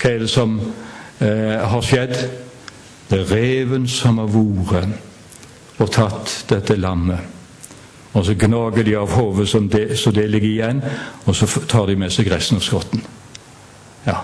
Hva 0.00 0.14
er 0.14 0.22
det 0.22 0.30
som 0.32 0.54
eh, 1.20 1.68
har 1.68 1.82
skjedd. 1.82 2.16
Det 3.10 3.18
er 3.18 3.30
reven 3.34 3.88
som 3.90 4.20
har 4.22 4.30
vært 4.30 5.80
og 5.80 5.92
tatt 5.92 6.34
dette 6.50 6.76
lammet. 6.76 7.39
Og 8.12 8.24
så 8.26 8.34
gnager 8.34 8.82
de 8.82 8.96
av 8.98 9.10
hodet 9.14 9.48
så 9.48 10.10
det 10.10 10.30
ligger 10.30 10.48
igjen, 10.48 10.82
og 11.26 11.36
så 11.36 11.46
tar 11.68 11.86
de 11.86 11.96
med 11.96 12.10
seg 12.10 12.30
resten 12.32 12.58
av 12.58 12.64
skotten. 12.66 13.02
Ja, 14.06 14.16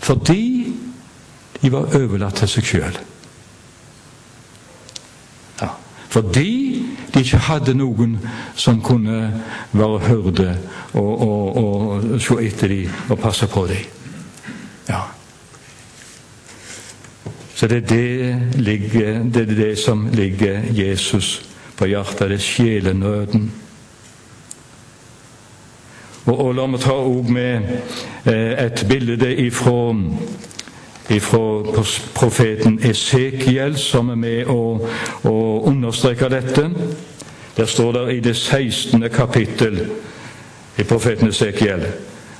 Fordi 0.00 0.72
de 1.62 1.72
var 1.72 1.92
overlatt 1.96 2.36
til 2.40 2.48
seg 2.48 2.68
sjøl. 2.68 2.96
Ja, 5.60 5.68
fordi 6.08 6.84
de 7.14 7.20
ikke 7.20 7.40
hadde 7.46 7.74
noen 7.76 8.18
som 8.56 8.82
kunne 8.84 9.30
være 9.72 10.00
hyrde 10.08 10.50
og, 10.92 11.12
og, 11.28 11.56
og 11.56 12.20
se 12.20 12.36
etter 12.44 12.68
dem 12.68 13.10
og 13.10 13.20
passe 13.20 13.48
på 13.48 13.66
dem. 13.66 13.84
Ja. 14.88 15.00
Så 17.54 17.68
det 17.68 17.84
er 17.84 17.88
det, 17.88 18.60
ligger, 18.60 19.22
det 19.24 19.48
er 19.48 19.54
det, 19.54 19.78
som 19.78 20.08
ligger 20.12 20.60
Jesus 20.72 21.53
på 21.76 21.88
hjertet. 21.90 22.30
Det 22.30 22.40
sjelenøden. 22.40 23.52
Og, 26.24 26.38
og 26.40 26.54
La 26.56 26.64
meg 26.70 26.80
ta 26.80 26.94
òg 26.96 27.28
med 27.32 27.66
eh, 28.24 28.54
et 28.64 28.84
bilde 28.88 29.28
ifra, 29.44 29.92
ifra 31.12 31.42
profeten 32.16 32.78
Esekiel, 32.84 33.76
som 33.76 34.08
er 34.14 34.20
med 34.20 34.52
og, 34.52 34.86
og 35.28 35.68
understreker 35.68 36.32
dette. 36.32 36.70
Der 37.56 37.66
står 37.70 37.92
det 37.92 38.16
i 38.16 38.20
det 38.24 38.36
16. 38.36 39.10
kapittel 39.12 39.84
i 40.78 40.82
profeten 40.82 41.28
Esekiel. 41.28 41.84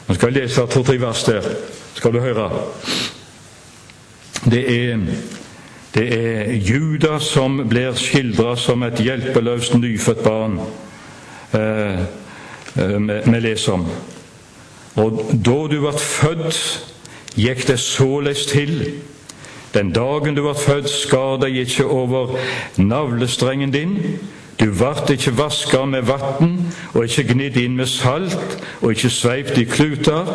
Nå 0.09 0.15
skal 0.17 0.33
jeg 0.33 0.43
lese 0.43 0.67
to-tre 0.69 0.97
vers 1.01 1.25
der. 1.25 1.47
Skal 1.95 2.13
du 2.13 2.21
høre. 2.21 2.51
Det 4.45 4.65
er, 4.69 4.99
det 5.95 6.07
er 6.15 6.53
Juda 6.59 7.19
som 7.23 7.61
blir 7.71 7.95
skildra 7.95 8.57
som 8.59 8.83
et 8.83 8.99
hjelpeløst 8.99 9.77
nyfødt 9.79 10.25
barn 10.25 10.59
eh, 11.55 12.01
eh 12.75 13.31
vi 13.31 13.41
leser 13.41 13.73
om. 13.73 13.87
Og 14.97 15.21
da 15.31 15.59
du 15.71 15.77
ble 15.81 15.93
født, 15.99 16.59
gikk 17.37 17.67
det 17.69 17.79
såleis 17.79 18.47
til. 18.47 18.91
Den 19.75 19.93
dagen 19.95 20.35
du 20.35 20.43
ble 20.43 20.55
født, 20.59 20.91
skar 20.91 21.39
deg 21.43 21.57
ikke 21.63 21.87
over 21.87 22.35
navlestrengen 22.77 23.71
din. 23.75 23.97
Du 24.61 24.71
vart 24.71 25.11
ikke 25.11 25.37
vaska 25.39 25.85
med 25.85 26.07
vann 26.07 26.59
og 26.95 27.05
ikke 27.05 27.35
gnidd 27.35 27.57
inn 27.59 27.75
med 27.77 27.91
salt 27.91 28.59
og 28.83 28.93
ikke 28.95 29.11
sveipt 29.11 29.59
i 29.59 29.67
kluter. 29.67 30.31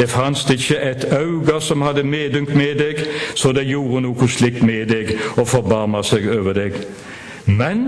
Det 0.00 0.08
fantes 0.08 0.48
ikke 0.50 0.78
et 0.80 1.04
øye 1.12 1.60
som 1.60 1.82
hadde 1.84 2.06
medynk 2.08 2.54
med 2.56 2.78
deg, 2.80 3.02
så 3.36 3.52
det 3.52 3.66
gjorde 3.68 4.00
noe 4.06 4.28
slikt 4.32 4.62
med 4.64 4.88
deg 4.88 5.12
og 5.36 5.44
forbarma 5.48 6.00
seg 6.06 6.24
over 6.32 6.56
deg. 6.56 6.78
Men 7.44 7.84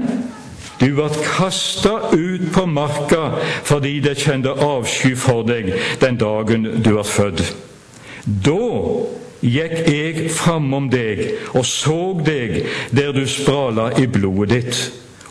du 0.77 0.91
ble 0.93 1.09
kasta 1.25 1.95
ut 2.13 2.45
på 2.53 2.67
marka 2.69 3.23
fordi 3.65 3.95
det 4.05 4.19
kjente 4.21 4.53
avsky 4.53 5.15
for 5.17 5.47
deg 5.49 5.73
den 6.05 6.21
dagen 6.21 6.69
du 6.85 6.91
ble 6.91 7.05
født. 7.07 7.45
Da 8.27 8.61
gikk 9.41 9.79
jeg 9.89 10.29
framom 10.37 10.93
deg 10.93 11.25
og 11.55 11.65
så 11.67 12.01
deg 12.27 12.59
der 12.93 13.17
du 13.17 13.25
sprala 13.25 13.89
i 13.97 14.05
blodet 14.05 14.53
ditt. 14.53 14.83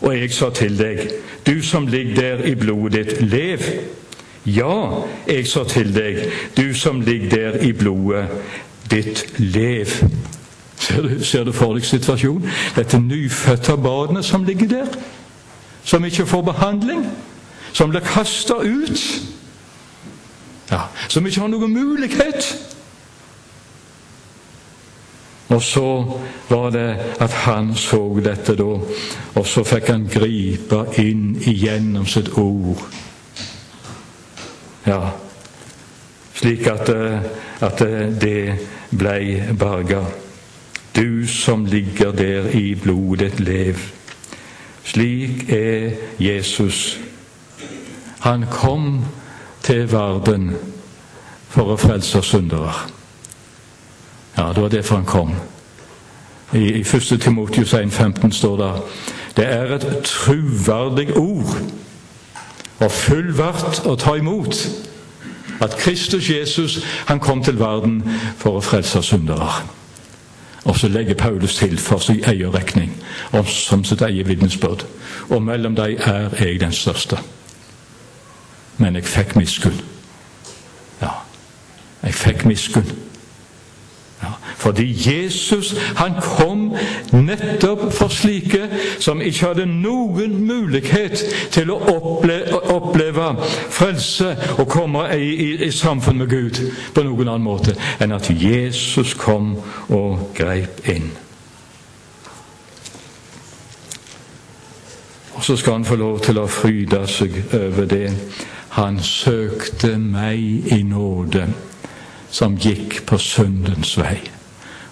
Og 0.02 0.16
jeg 0.18 0.34
sa 0.34 0.50
til 0.50 0.74
deg, 0.74 1.04
du 1.46 1.60
som 1.62 1.86
ligger 1.86 2.16
der 2.16 2.46
i 2.50 2.56
blodet 2.58 3.06
ditt, 3.06 3.20
lev. 3.22 3.68
Ja, 4.46 5.02
jeg 5.28 5.46
sa 5.46 5.62
til 5.64 5.94
deg, 5.94 6.24
du 6.56 6.74
som 6.74 7.00
ligger 7.00 7.30
der 7.30 7.60
i 7.62 7.72
blodet, 7.72 8.26
ditt 8.90 9.26
lev. 9.38 9.86
Ser 10.76 11.02
du, 11.02 11.24
ser 11.24 11.44
du 11.44 11.52
for 11.54 11.76
deg 11.78 11.86
situasjonen? 11.86 12.48
Dette 12.76 12.98
nyfødte 12.98 13.76
barnet 13.78 14.24
som 14.24 14.44
ligger 14.44 14.68
der, 14.68 14.88
som 15.84 16.04
ikke 16.04 16.26
får 16.26 16.42
behandling, 16.42 17.06
som 17.72 17.90
blir 17.90 18.02
kasta 18.02 18.54
ut, 18.54 19.04
ja, 20.70 20.80
som 21.08 21.26
ikke 21.26 21.40
har 21.40 21.52
noen 21.52 21.74
mulighet. 21.74 22.50
Og 25.52 25.62
så 25.62 26.18
var 26.48 26.70
det 26.70 26.96
at 27.20 27.30
han 27.44 27.74
så 27.76 28.02
dette 28.24 28.56
da, 28.58 28.74
og 29.34 29.46
så 29.46 29.62
fikk 29.68 29.90
han 29.92 30.08
gripe 30.10 30.82
inn 30.98 31.36
igjennom 31.46 32.06
sitt 32.08 32.32
ord. 32.40 32.82
Ja, 34.86 35.10
slik 36.34 36.66
at, 36.66 36.88
eh, 36.88 37.20
at 37.60 37.78
det 38.20 38.58
blei 38.90 39.42
berga. 39.58 40.04
Du 40.96 41.26
som 41.26 41.64
ligger 41.64 42.12
der 42.12 42.48
i 42.48 42.74
blodet, 42.74 43.40
lev. 43.40 43.78
Slik 44.84 45.48
er 45.48 45.90
Jesus. 46.18 47.00
Han 48.20 48.44
kom 48.50 49.04
til 49.62 49.92
verden 49.92 50.56
for 51.48 51.72
å 51.72 51.76
frelse 51.76 52.22
syndere. 52.22 52.72
Ja, 54.36 54.52
det 54.52 54.62
var 54.62 54.68
derfor 54.68 54.96
han 54.96 55.04
kom. 55.04 55.34
I, 56.52 56.64
i 56.80 56.80
1. 56.80 57.20
Timotius 57.20 57.74
1,15 57.74 58.30
står 58.30 58.56
det 58.56 58.72
det 59.36 59.46
er 59.48 59.74
et 59.74 59.86
truverdig 60.04 61.16
ord 61.16 61.54
og 62.82 62.90
full 62.90 63.30
verdt 63.38 63.84
å 63.86 63.94
ta 63.96 64.16
imot 64.18 64.56
at 65.62 65.76
Kristus 65.78 66.30
Jesus 66.30 66.80
han 67.06 67.20
kom 67.22 67.44
til 67.44 67.58
verden 67.60 68.00
for 68.38 68.58
å 68.58 68.64
frelse 68.64 69.02
syndere. 69.06 69.62
Og 70.64 70.76
så 70.78 70.88
legger 70.88 71.18
Paulus 71.18 71.56
til 71.58 71.78
for 71.78 71.98
sin 71.98 72.22
egen 72.24 72.54
regning 72.54 72.92
som 73.46 73.84
sitt 73.84 74.02
eget 74.02 74.28
vitnesbyrd. 74.28 74.84
Og 75.30 75.42
mellom 75.42 75.76
dem 75.76 75.96
er 75.98 76.30
jeg 76.38 76.60
den 76.60 76.72
største. 76.72 77.18
Men 78.78 78.94
jeg 78.94 79.04
fikk 79.04 79.36
miskunn. 79.36 79.80
Ja, 81.02 81.10
jeg 82.02 82.14
fikk 82.14 82.44
miskunn. 82.44 82.94
Fordi 84.62 84.86
Jesus 84.94 85.74
han 85.96 86.14
kom 86.22 86.76
nettopp 87.12 87.88
for 87.92 88.12
slike 88.12 88.68
som 89.02 89.22
ikke 89.22 89.48
hadde 89.48 89.66
noen 89.66 90.36
mulighet 90.46 91.24
til 91.50 91.72
å 91.74 91.80
oppleve, 91.90 92.60
oppleve 92.70 93.32
frelse 93.42 94.36
og 94.58 94.68
komme 94.70 95.08
i, 95.16 95.32
i, 95.32 95.48
i, 95.66 95.70
samfunn 95.74 96.22
med 96.22 96.30
Gud 96.30 96.60
på 96.94 97.02
noen 97.02 97.32
annen 97.32 97.46
måte 97.46 97.74
enn 97.98 98.14
at 98.14 98.30
Jesus 98.30 99.16
kom 99.18 99.56
og 99.90 100.28
greip 100.38 100.86
inn. 100.92 101.10
Og 105.32 105.42
så 105.44 105.56
skal 105.58 105.80
han 105.80 105.88
få 105.88 105.98
lov 105.98 106.20
til 106.22 106.38
å 106.38 106.46
fryde 106.46 107.00
seg 107.10 107.40
over 107.58 107.88
det. 107.90 108.12
Han 108.78 109.00
søkte 109.02 109.96
meg 109.98 110.70
i 110.70 110.84
nåde 110.86 111.48
som 112.30 112.54
gikk 112.54 113.02
på 113.10 113.18
syndens 113.18 113.96
vei. 113.98 114.20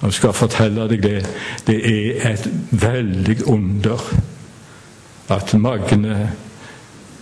Jeg 0.03 0.13
skal 0.13 0.33
fortelle 0.33 0.89
deg 0.89 1.03
det. 1.03 1.19
Det 1.67 1.79
er 1.85 2.31
et 2.33 2.47
veldig 2.71 3.47
under 3.47 4.01
at 5.31 5.55
Magne 5.55 6.33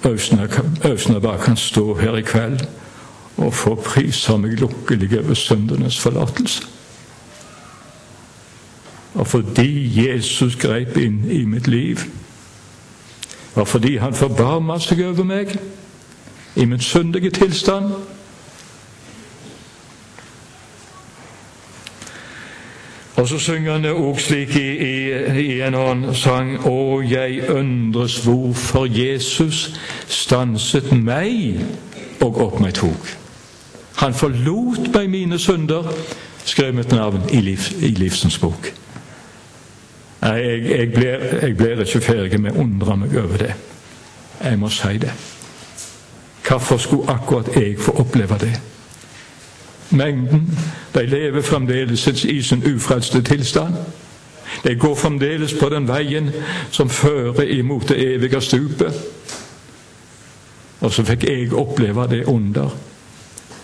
Ausnabakk 0.04 1.40
kan 1.44 1.56
stå 1.56 1.94
her 1.98 2.16
i 2.16 2.22
kveld 2.22 2.60
og 3.36 3.54
få 3.54 3.74
prisa 3.74 4.36
meg 4.38 4.60
lukkelig 4.60 5.10
over 5.18 5.34
syndenes 5.34 5.98
forlatelse. 5.98 6.62
Og 9.14 9.26
fordi 9.26 10.06
Jesus 10.06 10.56
grep 10.56 10.96
inn 10.96 11.24
i 11.30 11.44
mitt 11.44 11.66
liv, 11.66 11.98
og 13.54 13.68
fordi 13.68 13.96
han 13.96 14.14
forbarma 14.14 14.78
seg 14.78 15.02
over 15.06 15.26
meg 15.26 15.56
i 16.56 16.64
min 16.64 16.80
syndige 16.80 17.30
tilstand 17.30 17.90
Og 23.18 23.28
så 23.28 23.38
synger 23.38 23.72
han 23.72 23.84
det 23.84 23.92
òg 23.98 24.20
slik 24.22 24.52
i, 24.56 24.68
i, 24.78 24.92
i, 25.42 25.60
en 25.66 25.74
annen 25.74 26.14
sang 26.14 26.52
Å, 26.70 27.00
jeg 27.02 27.48
undres 27.50 28.20
hvorfor 28.22 28.86
Jesus 28.86 29.72
stanset 30.06 30.92
meg 30.94 31.58
og 32.22 32.38
opp 32.44 32.60
meg 32.62 32.76
tok. 32.78 33.10
Han 33.98 34.14
forlot 34.14 34.92
meg 34.94 35.10
mine 35.10 35.38
synder, 35.42 35.90
skrev 36.46 36.76
mitt 36.78 36.94
navn 36.94 37.26
i, 37.34 37.42
liv, 37.42 37.66
i 37.82 37.90
livsens 37.98 38.38
bok. 38.38 38.70
Nei, 40.22 40.36
jeg, 40.38 40.62
jeg, 40.70 40.92
blir, 40.94 41.28
jeg 41.42 41.56
blir 41.58 41.82
ikke 41.82 42.06
ferdig 42.06 42.40
med 42.42 42.54
å 42.54 42.62
undre 42.62 42.96
meg 43.02 43.18
over 43.18 43.42
det. 43.42 43.54
Jeg 44.44 44.58
må 44.62 44.70
si 44.70 44.94
det. 45.02 45.10
Hvorfor 46.46 46.78
skulle 46.78 47.18
akkurat 47.18 47.50
jeg 47.58 47.80
få 47.82 47.98
oppleve 47.98 48.38
det? 48.46 48.54
Mengden 49.90 50.46
de 50.94 51.06
lever 51.06 51.42
fremdeles 51.42 52.06
i 52.24 52.42
sin 52.42 52.62
ufrelste 52.74 53.22
tilstand. 53.22 53.74
De 54.64 54.74
går 54.74 54.94
fremdeles 54.94 55.54
på 55.54 55.68
den 55.68 55.88
veien 55.88 56.30
som 56.70 56.90
fører 56.90 57.42
imot 57.42 57.88
det 57.88 58.14
evige 58.14 58.40
stupet. 58.40 58.94
Og 60.80 60.92
så 60.92 61.04
fikk 61.04 61.24
jeg 61.24 61.52
oppleve 61.52 62.06
det 62.10 62.24
under 62.24 62.76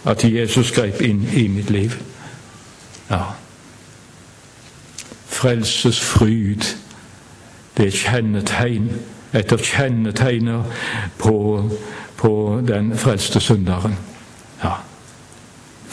at 0.04 0.24
Jesus 0.24 0.72
grep 0.72 1.00
inn 1.00 1.28
i 1.32 1.46
mitt 1.48 1.70
liv. 1.70 1.92
Ja. 3.10 3.22
Frelsesfryd, 5.26 6.76
det 7.76 7.86
er 7.86 7.90
kjennetegn, 7.90 8.90
etter 9.32 9.56
kjennetegner 9.56 10.64
på, 11.18 11.70
på 12.16 12.60
den 12.68 12.92
frelste 12.98 13.40
synderen. 13.40 13.96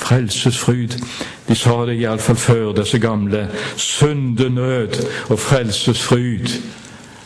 Frelsesfryd. 0.01 0.97
De 1.47 1.55
sa 1.55 1.85
det 1.85 1.99
iallfall 1.99 2.35
før, 2.35 2.71
disse 2.73 2.99
gamle. 2.99 3.47
Syndenød 3.75 4.97
og 5.29 5.39
frelsesfryd. 5.39 6.47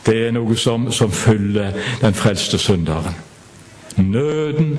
Det 0.05 0.17
er 0.27 0.31
noe 0.35 0.57
som, 0.57 0.91
som 0.91 1.11
fyller 1.11 1.71
den 2.01 2.13
frelste 2.13 2.57
synderen. 2.57 3.15
Nøden 3.97 4.77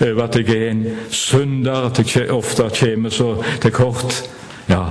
over 0.00 0.22
at 0.22 0.36
jeg 0.36 0.56
er 0.56 0.70
en 0.70 0.86
synder, 1.10 1.86
at 1.86 2.16
jeg 2.16 2.30
ofte 2.30 2.70
kommer 2.80 3.10
så 3.10 3.44
til 3.62 3.70
kort. 3.70 4.22
Ja, 4.68 4.84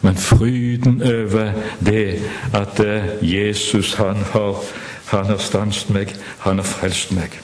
men 0.00 0.16
fryden 0.16 1.02
over 1.02 1.52
det 1.86 2.22
at 2.54 2.80
eh, 2.80 3.34
Jesus 3.34 3.94
han 3.94 4.16
har, 4.32 4.64
han 5.06 5.24
har 5.24 5.38
stanset 5.38 5.90
meg, 5.90 6.14
han 6.38 6.56
har 6.56 6.64
frelst 6.64 7.12
meg. 7.12 7.40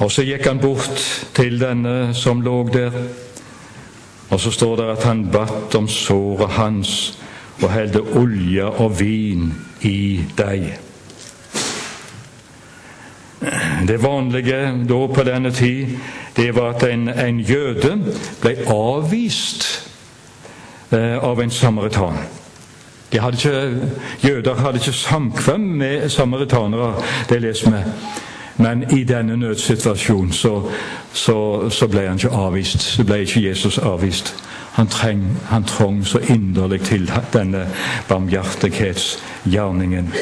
Og 0.00 0.08
så 0.12 0.24
gikk 0.24 0.46
han 0.48 0.60
bort 0.62 1.02
til 1.36 1.58
denne 1.60 2.14
som 2.16 2.40
lå 2.40 2.62
der, 2.72 2.94
og 4.30 4.40
så 4.40 4.50
står 4.50 4.76
det 4.76 4.86
at 4.94 5.04
han 5.04 5.26
batt 5.32 5.74
om 5.76 5.88
såret 5.88 6.54
hans 6.56 6.92
og 7.60 7.72
helte 7.72 8.00
olje 8.16 8.64
og 8.64 8.94
vin 9.00 9.50
i 9.84 10.22
deg. 10.38 10.70
Det 13.88 13.98
vanlige 14.02 14.60
da 14.88 15.00
på 15.14 15.24
denne 15.24 15.52
tid, 15.52 15.96
det 16.36 16.54
var 16.56 16.74
at 16.74 16.86
en, 16.88 17.08
en 17.08 17.40
jøde 17.40 17.96
ble 18.40 18.54
avvist 18.72 19.66
eh, 20.92 21.16
av 21.16 21.40
en 21.40 21.50
samaritan. 21.50 22.20
Hadde 23.10 23.36
ikke, 23.36 23.88
jøder 24.28 24.54
hadde 24.54 24.78
ikke 24.78 24.92
samkvem 24.92 25.60
med 25.60 26.08
samaritanere, 26.08 26.94
det 27.28 27.40
leser 27.42 27.74
vi. 27.74 27.84
Men 28.60 28.98
i 28.98 29.04
denne 29.04 29.36
nødsituasjonen 29.36 30.32
så, 30.32 30.70
så, 31.12 31.70
så, 31.70 31.88
ble 31.88 32.00
han 32.08 32.20
ikke 32.20 32.36
avvist. 32.36 32.82
Så 32.82 33.04
ble 33.08 33.22
ikke 33.24 33.48
Jesus 33.48 33.78
avvist. 33.78 34.34
Han, 34.72 34.86
treng, 34.86 35.24
han 35.48 35.64
trong 35.64 36.04
så 36.04 36.18
inderlig 36.18 36.82
til 36.84 37.12
denne 37.32 37.66
barmhjertighetsgjerningen. 38.08 40.12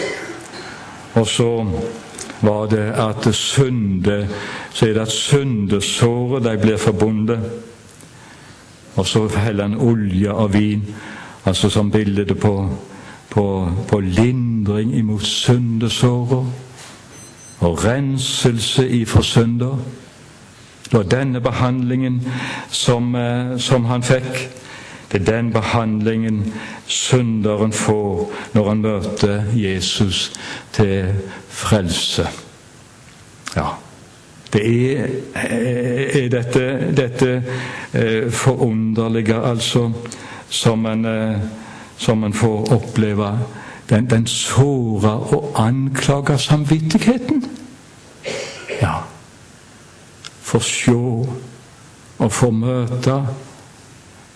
Og 1.15 1.27
så 1.27 1.67
var 2.41 2.67
det 2.67 2.93
at 2.95 3.35
synde 3.35 4.29
Så 4.73 4.87
er 4.87 4.93
det 4.93 5.01
at 5.01 5.13
syndesåret 5.13 6.45
de 6.45 6.59
blir 6.59 6.77
forbundet. 6.77 7.41
Og 8.97 9.07
så 9.07 9.29
heller 9.29 9.65
han 9.65 9.81
olje 9.81 10.31
og 10.31 10.53
vin, 10.53 10.95
altså 11.45 11.71
som 11.71 11.91
bilde 11.91 12.35
på, 12.35 12.71
på, 13.31 13.73
på 13.89 14.01
lindring 14.01 14.95
imot 14.95 15.23
syndesåret 15.23 16.68
og 17.61 17.85
renselse 17.85 18.89
ifra 18.89 19.23
synder. 19.23 19.79
Det 20.93 21.11
denne 21.11 21.41
behandlingen 21.41 22.23
som, 22.69 23.15
eh, 23.15 23.59
som 23.59 23.85
han 23.85 24.03
fikk. 24.03 24.49
Det 25.13 25.21
er 25.21 25.33
den 25.37 25.53
behandlingen 25.53 26.55
synderen 26.87 27.73
får 27.73 28.33
når 28.55 28.69
han 28.69 28.83
møter 28.83 29.43
Jesus 29.55 30.33
til 30.73 31.15
frelse. 31.49 32.29
Ja, 33.57 33.65
det 34.53 34.93
er, 34.95 35.07
er 35.35 36.29
dette, 36.29 36.93
dette 36.97 37.43
eh, 37.95 38.33
forunderlige, 38.33 39.35
altså, 39.35 39.93
som 40.49 40.87
en, 40.87 41.05
eh, 41.05 41.41
som 41.97 42.25
en 42.25 42.33
får 42.33 42.73
oppleve. 42.73 43.39
Den, 43.91 44.11
den 44.11 44.27
såra 44.27 45.17
og 45.37 45.53
anklaga 45.57 46.37
samvittigheten. 46.37 47.48
Ja. 48.83 49.01
For 50.41 50.65
sjå 50.65 51.27
og 52.19 52.33
få 52.33 52.51
møte 52.51 53.21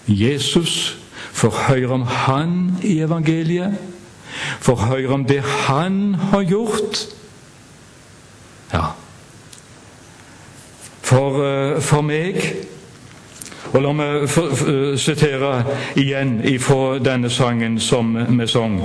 Jesus, 0.07 0.99
for 1.33 1.55
høre 1.69 1.95
om 1.95 2.03
Han 2.03 2.77
i 2.83 2.99
evangeliet, 3.03 3.79
for 4.61 4.75
høre 4.75 5.15
om 5.15 5.25
det 5.25 5.43
Han 5.43 6.15
har 6.15 6.43
gjort. 6.43 7.07
Ja. 8.73 8.93
For, 11.03 11.43
eh, 11.45 11.81
for 11.83 12.01
meg 12.01 12.41
og 13.73 13.81
La 13.81 13.93
meg 13.97 14.25
eh, 14.29 14.99
sitere 15.01 15.53
igjen 15.97 16.35
ifra 16.49 16.99
denne 17.01 17.31
sangen 17.33 17.79
som 17.81 18.13
vi 18.13 18.47
sang. 18.47 18.77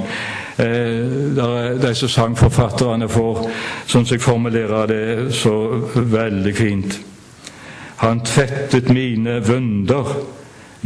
Eh, 0.57 1.75
disse 1.81 2.07
sangforfatterne 2.07 3.09
får, 3.11 3.41
sånn 3.83 4.07
som 4.07 4.15
jeg 4.15 4.23
formulerer 4.23 4.87
det, 4.87 5.03
så 5.35 5.53
veldig 5.95 6.53
fint. 6.55 6.95
Han 7.99 8.21
tvettet 8.23 8.87
mine 8.93 9.41
vunder, 9.43 10.13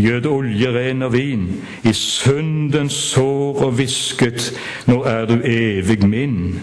gjød 0.02 0.30
olje 0.32 0.72
ren 0.74 1.06
og 1.06 1.14
vin, 1.14 1.46
i 1.86 1.94
syndens 1.94 2.98
sår 3.12 3.62
og 3.68 3.78
hvisket, 3.78 4.50
nå 4.90 5.04
er 5.06 5.30
du 5.30 5.38
evig 5.46 6.02
min. 6.08 6.58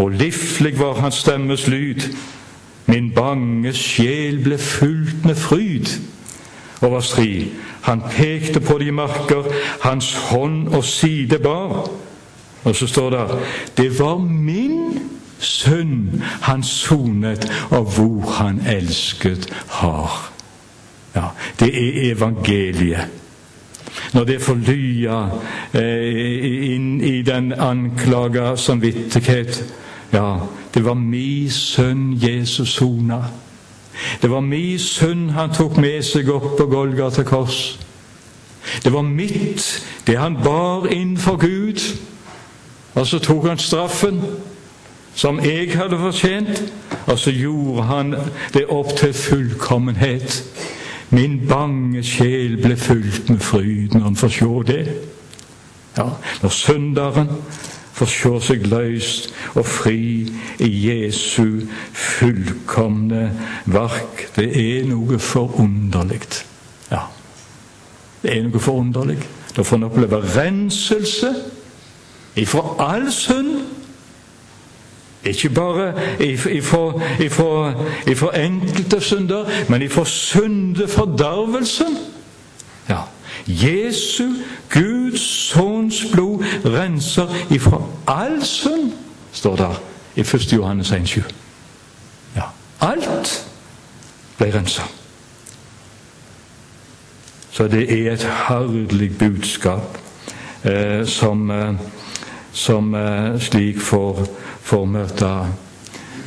Og 0.00 0.16
livlig 0.16 0.78
var 0.80 1.02
hans 1.02 1.20
stemmes 1.26 1.68
lyd, 1.68 2.08
min 2.88 3.12
bange 3.12 3.76
sjel 3.76 4.40
ble 4.44 4.56
fulgt 4.60 5.28
med 5.28 5.36
fryd 5.40 5.92
over 6.82 7.00
strid. 7.00 7.46
Han 7.82 8.02
pekte 8.10 8.60
på 8.60 8.78
de 8.78 8.92
marker 8.92 9.44
hans 9.80 10.14
hånd 10.14 10.68
og 10.68 10.84
side 10.84 11.38
bar. 11.38 11.90
Og 12.64 12.76
så 12.76 12.86
står 12.86 13.10
det 13.10 13.24
det 13.76 13.98
var 13.98 14.18
min 14.18 15.00
sønn 15.38 16.22
han 16.42 16.62
sonet, 16.62 17.50
og 17.70 17.84
hvor 17.84 18.30
han 18.30 18.60
elsket 18.66 19.48
har. 19.68 20.32
Ja, 21.14 21.28
Det 21.60 21.68
er 21.68 22.12
evangeliet. 22.12 23.06
Når 24.12 24.24
det 24.24 24.42
får 24.42 24.54
lya 24.54 25.18
eh, 25.74 26.74
inn 26.74 27.00
i 27.00 27.22
den 27.22 27.52
anklaga 27.52 28.56
samvittighet 28.56 29.64
Ja, 30.12 30.38
det 30.74 30.84
var 30.84 30.94
min 30.94 31.50
sønn 31.50 32.18
Jesus 32.22 32.68
sona. 32.68 33.22
Det 34.22 34.30
var 34.30 34.40
min 34.40 34.78
synd 34.78 35.30
han 35.30 35.52
tok 35.54 35.76
med 35.76 36.02
seg 36.02 36.28
opp 36.32 36.56
på 36.58 36.66
Golgata 36.66 37.22
kors. 37.22 37.78
Det 38.84 38.92
var 38.92 39.02
mitt, 39.02 39.86
det 40.06 40.18
han 40.18 40.38
bar 40.44 40.86
inn 40.92 41.16
for 41.18 41.36
Gud. 41.36 41.80
Og 42.94 43.06
så 43.06 43.18
tok 43.18 43.46
han 43.46 43.58
straffen, 43.58 44.22
som 45.14 45.40
jeg 45.44 45.76
hadde 45.76 45.98
fortjent, 45.98 46.62
og 47.06 47.18
så 47.18 47.30
gjorde 47.30 47.82
han 47.82 48.14
det 48.54 48.66
opp 48.68 48.96
til 48.96 49.12
fullkommenhet. 49.12 50.42
Min 51.10 51.46
bange 51.48 52.02
sjel 52.02 52.56
ble 52.62 52.76
fylt 52.76 53.30
med 53.30 53.38
fryd 53.38 53.94
når 53.94 54.00
han 54.00 54.16
får 54.16 54.28
se 54.28 54.52
det. 54.72 54.84
Ja, 55.98 56.08
når 56.42 56.48
synderen 56.48 57.28
får 57.94 58.10
se 58.10 58.32
seg 58.48 58.66
løst 58.66 59.30
og 59.54 59.66
fri 59.66 60.26
i 60.58 60.70
Jesu 60.88 61.62
fullkomne 61.92 63.28
verk. 63.70 64.26
Det 64.36 64.48
er 64.50 64.88
noe 64.90 65.18
forunderlig. 65.22 66.20
Ja, 66.90 67.06
det 68.22 68.34
er 68.34 68.42
noe 68.48 68.62
forunderlig. 68.62 69.20
Da 69.54 69.62
får 69.62 69.76
en 69.76 69.86
oppleve 69.86 70.18
renselse 70.34 71.30
ifra 72.36 72.62
all 72.82 73.12
synd. 73.14 73.60
Ikke 75.24 75.48
bare 75.54 75.94
ifra 76.20 77.72
enkelte 78.36 79.00
synder, 79.00 79.44
men 79.68 79.82
ifra 79.82 80.04
syndefordervelsen. 80.04 81.96
Jesu, 83.46 84.28
Guds 84.70 85.20
sønns 85.20 86.04
blod, 86.12 86.44
renser 86.64 87.28
ifra 87.50 87.82
all 88.06 88.44
synd, 88.44 88.92
står 89.32 89.56
det 89.56 89.70
i 90.16 90.20
1. 90.20 90.52
Johannes 90.52 90.92
1,7. 90.92 91.22
Ja, 92.36 92.48
alt 92.80 93.48
ble 94.38 94.50
rensa. 94.54 94.82
Så 97.54 97.68
det 97.70 97.84
er 97.86 98.12
et 98.12 98.24
herlig 98.48 99.12
budskap 99.18 99.98
eh, 100.64 101.06
som, 101.06 101.50
eh, 101.50 101.74
som 102.52 102.94
eh, 102.94 103.40
slik 103.40 103.78
får, 103.80 104.24
får 104.62 104.84
møte 104.90 105.30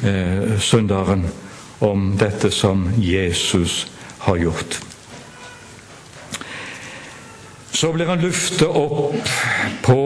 eh, 0.08 0.56
synderen 0.60 1.25
om 1.84 2.13
dette 2.19 2.51
som 2.51 2.88
Jesus 2.97 3.88
har 4.23 4.39
gjort. 4.39 4.87
Så 7.71 7.91
blir 7.93 8.08
han 8.10 8.21
løftet 8.23 8.67
opp 8.67 9.30
på 9.86 9.99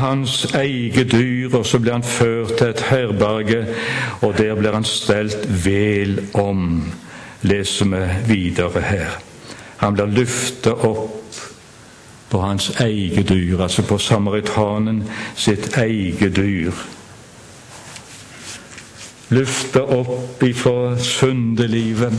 hans 0.00 0.44
eget 0.54 1.12
dyr, 1.12 1.54
og 1.54 1.66
så 1.66 1.78
blir 1.78 1.98
han 1.98 2.06
ført 2.06 2.56
til 2.58 2.70
et 2.70 2.84
herberge, 2.90 3.64
og 4.22 4.38
der 4.38 4.54
blir 4.56 4.72
han 4.72 4.86
stelt 4.88 5.44
vel 5.64 6.20
om, 6.34 6.92
leser 7.42 7.90
vi 7.90 8.04
videre 8.34 8.84
her. 8.84 9.18
Han 9.80 9.94
blir 9.96 10.12
løftet 10.12 10.86
opp 10.86 11.16
på 12.30 12.40
hans 12.40 12.70
eget 12.80 13.28
dyr, 13.28 13.60
altså 13.60 13.82
på 13.82 13.98
samaritanen 13.98 15.02
sitt 15.36 15.76
eget 15.76 16.36
dyr. 16.36 16.72
Løftet 19.30 19.92
opp 19.94 20.42
ifra 20.42 20.98
syndelivet. 20.98 22.14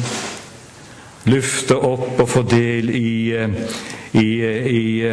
Løftet 1.27 1.77
opp 1.77 2.19
og 2.19 2.30
få 2.30 2.43
del 2.47 2.89
i, 2.95 3.36
i, 4.13 4.30
i, 4.67 5.12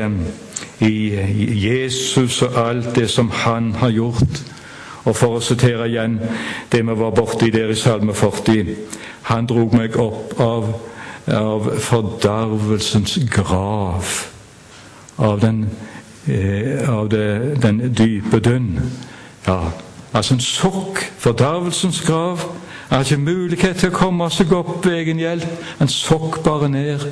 i 0.80 0.94
Jesus 1.68 2.42
og 2.42 2.68
alt 2.68 2.94
det 2.96 3.10
som 3.10 3.30
han 3.30 3.72
har 3.74 3.90
gjort. 3.90 4.42
Og 5.04 5.16
for 5.16 5.38
å 5.38 5.42
sitere 5.44 5.88
igjen 5.88 6.18
det 6.72 6.82
vi 6.84 6.96
var 7.00 7.14
borti 7.16 7.50
der 7.54 7.70
i 7.72 7.76
Salme 7.78 8.14
40 8.14 8.74
Han 9.30 9.46
drog 9.46 9.74
meg 9.76 9.96
opp 10.00 10.34
av, 10.40 10.68
av 11.32 11.68
fordervelsens 11.84 13.18
grav, 13.30 14.04
av 15.16 15.40
den, 15.40 15.66
eh, 16.26 16.88
av 16.88 17.08
det, 17.12 17.60
den 17.62 17.82
dype 17.92 18.40
dønn. 18.40 18.78
Ja, 19.46 19.70
altså 20.12 20.34
en 20.34 20.40
sukk. 20.40 21.04
fordervelsens 21.18 22.00
grav. 22.00 22.40
Han 22.88 22.96
har 22.96 23.04
ikke 23.04 23.20
mulighet 23.20 23.76
til 23.76 23.90
å 23.90 23.96
komme 23.96 24.30
seg 24.30 24.52
opp 24.52 24.86
ved 24.86 24.94
egen 25.02 25.18
hjelp. 25.20 25.48
Han 25.78 25.88
sokk 25.88 26.42
bare 26.44 26.68
ned. 26.72 27.04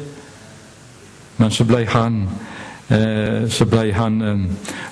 Men 1.37 1.51
så 1.51 1.64
ble 1.64 1.85
han 1.92 2.22
eh, 2.90 3.49
så 3.51 3.66
ble 3.68 3.92
han 3.96 4.20
eh, 4.22 4.44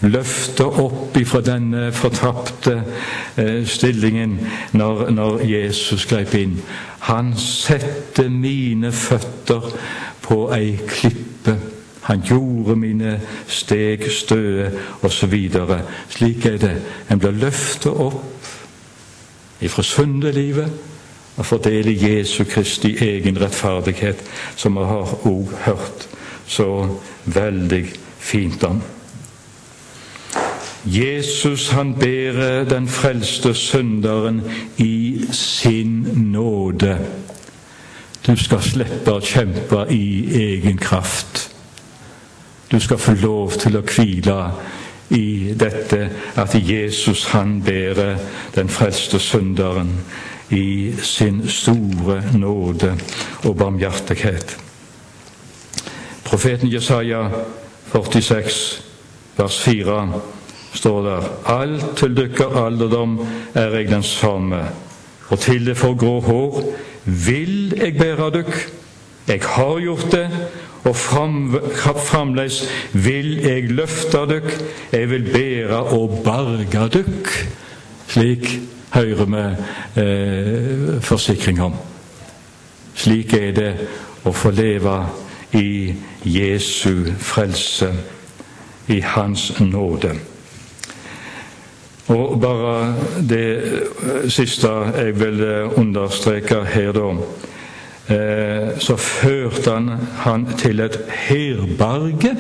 løftet 0.09 0.81
opp 0.83 1.17
ifra 1.17 1.41
denne 1.45 1.91
fortapte 1.95 2.81
eh, 3.37 3.63
stillingen 3.67 4.39
når, 4.73 5.09
når 5.11 5.45
Jesus 5.49 6.07
grep 6.11 6.35
inn. 6.39 6.59
Han 7.09 7.35
sette 7.39 8.29
mine 8.29 8.93
føtter 8.93 9.71
på 10.25 10.47
ei 10.57 10.75
klippe. 10.89 11.57
Han 12.05 12.21
gjorde 12.25 12.77
mine 12.77 13.19
steg 13.49 14.05
støe, 14.13 14.71
osv. 15.05 15.37
Slik 16.13 16.47
er 16.47 16.59
det. 16.61 16.75
En 17.09 17.21
blir 17.21 17.37
løftet 17.47 17.93
opp 17.93 18.21
ifra 19.65 19.83
syndelivet 19.83 20.69
og 21.37 21.47
fordeler 21.47 21.97
Jesu 21.97 22.45
Kristi 22.45 22.93
egen 23.01 23.41
rettferdighet, 23.41 24.21
som 24.57 24.77
vi 24.77 24.85
har 24.87 25.15
òg 25.27 25.55
hørt 25.65 26.09
så 26.47 26.99
veldig 27.25 27.85
fint 28.19 28.65
om. 28.65 28.83
Jesus 30.85 31.69
han 31.69 31.95
bærer 31.95 32.65
den 32.69 32.89
frelste 32.89 33.55
synderen 33.55 34.43
i 34.77 35.25
sin 35.33 36.09
nåde. 36.15 36.99
Du 38.27 38.37
skal 38.37 38.61
slippe 38.63 39.13
å 39.13 39.21
kjempe 39.25 39.87
i 39.93 40.05
egen 40.43 40.77
kraft. 40.79 41.51
Du 42.73 42.81
skal 42.81 43.01
få 43.01 43.15
lov 43.21 43.57
til 43.61 43.77
å 43.77 43.85
hvile 43.85 44.39
i 45.17 45.53
dette 45.57 46.09
at 46.41 46.57
Jesus 46.57 47.27
han 47.33 47.63
bærer 47.65 48.21
den 48.55 48.69
frelste 48.69 49.21
synderen 49.21 49.93
i 50.53 50.93
sin 51.03 51.43
store 51.49 52.23
nåde 52.37 52.93
og 53.45 53.57
barmhjertighet. 53.57 54.64
Profeten 56.25 56.73
Jesaja 56.73 57.31
46, 57.93 58.83
vers 59.37 59.59
4 59.61 60.13
står 60.75 61.03
der 61.03 61.29
Alt 61.47 61.85
til 61.97 62.17
dykker 62.17 62.57
alderdom 62.65 63.19
er 63.55 63.77
jeg 63.77 63.89
den 63.89 64.03
samme, 64.03 64.65
og 65.29 65.39
til 65.39 65.67
det 65.67 65.77
for 65.77 65.95
grå 65.95 66.21
hår 66.21 66.63
vil 67.05 67.75
jeg 67.77 67.97
bære 67.99 68.31
dykk. 68.39 68.55
Jeg 69.29 69.41
har 69.43 69.81
gjort 69.81 70.13
det, 70.13 70.29
og 70.85 70.97
fram, 70.97 71.55
framleis 72.05 72.65
vil 72.93 73.39
jeg 73.41 73.71
løfte 73.73 74.25
dykk, 74.29 74.51
jeg 74.93 75.11
vil 75.11 75.29
bære 75.33 75.83
og 75.97 76.21
berge 76.25 76.89
dykk. 76.99 77.33
Slik 78.09 78.49
hører 78.95 79.25
vi 79.25 79.45
eh, 80.03 81.03
forsikring 81.03 81.63
om. 81.63 81.77
Slik 82.95 83.33
er 83.35 83.53
det 83.57 83.71
å 84.25 84.33
få 84.33 84.53
leve 84.55 84.99
i 85.55 85.95
Jesu 86.25 87.05
frelse, 87.19 87.95
i 88.89 89.01
Hans 89.01 89.61
nåde. 89.61 90.15
Og 92.07 92.41
bare 92.41 92.95
det 93.29 93.47
eh, 93.57 94.31
siste 94.31 94.69
jeg 94.69 95.21
vil 95.21 95.41
eh, 95.41 95.79
understreke 95.79 96.65
her, 96.65 96.93
da. 96.93 97.07
Eh, 98.15 98.79
så 98.79 98.97
førte 98.97 99.71
han 99.71 99.89
han 100.21 100.47
til 100.59 100.81
et 100.81 100.99
herberge 101.09 102.37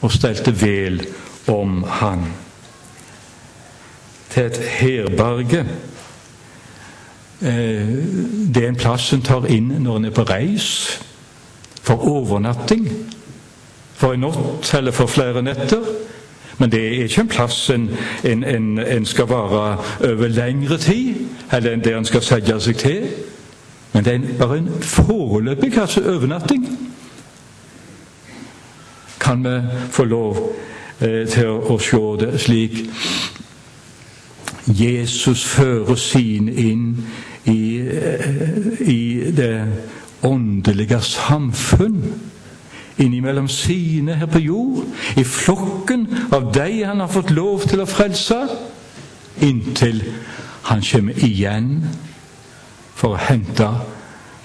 og 0.00 0.12
stelte 0.12 0.54
vel 0.60 1.02
om 1.48 1.82
han. 1.82 2.22
Til 4.30 4.42
et 4.42 4.58
herberge. 4.58 5.64
Det 7.40 8.62
er 8.64 8.68
en 8.68 8.76
plass 8.76 9.12
en 9.12 9.22
tar 9.22 9.46
inn 9.46 9.70
når 9.82 9.96
en 9.96 10.04
er 10.08 10.14
på 10.14 10.24
reis, 10.26 10.68
for 11.88 12.08
overnatting, 12.08 12.88
for 13.94 14.12
en 14.12 14.20
natt 14.20 14.74
eller 14.76 14.92
for 14.92 15.06
flere 15.06 15.42
netter. 15.42 15.86
Men 16.58 16.72
det 16.72 16.80
er 16.80 17.04
ikke 17.06 17.20
en 17.20 17.28
plass 17.28 17.70
en, 17.70 17.90
en, 18.24 18.44
en, 18.44 18.78
en 18.78 19.06
skal 19.06 19.28
være 19.28 19.78
over 20.12 20.28
lengre 20.28 20.78
tid, 20.78 21.14
eller 21.52 21.76
der 21.76 21.98
en 21.98 22.04
skal 22.04 22.22
sette 22.22 22.60
seg 22.60 22.76
til. 22.76 23.06
Men 23.92 24.04
det 24.04 24.14
er 24.14 24.38
bare 24.38 24.58
en 24.58 24.68
foreløpig 24.82 25.78
altså 25.78 26.02
overnatting. 26.04 26.66
Kan 29.20 29.44
vi 29.44 29.60
få 29.90 30.04
lov 30.04 30.36
eh, 31.00 31.24
til 31.28 31.48
å 31.48 31.78
se 31.78 32.02
det 32.20 32.40
slik? 32.40 32.82
Jesus 34.66 35.44
fører 35.44 35.94
sin 35.94 36.48
inn 36.48 37.06
i, 37.44 37.78
eh, 37.80 38.82
i 38.88 39.30
det 39.32 39.54
åndelige 40.22 41.00
samfunn 41.00 42.02
innimellom 42.98 43.48
sine 43.48 44.14
her 44.14 44.26
på 44.26 44.38
jord, 44.38 44.84
i 45.16 45.24
flokken 45.24 46.08
av 46.32 46.52
de 46.54 46.84
han 46.84 47.00
har 47.00 47.06
fått 47.06 47.30
lov 47.30 47.66
til 47.70 47.82
å 47.82 47.86
frelse, 47.86 48.40
inntil 49.40 50.02
han 50.66 50.82
kommer 50.82 51.24
igjen 51.24 51.84
for 52.98 53.14
å 53.14 53.22
hente 53.28 53.68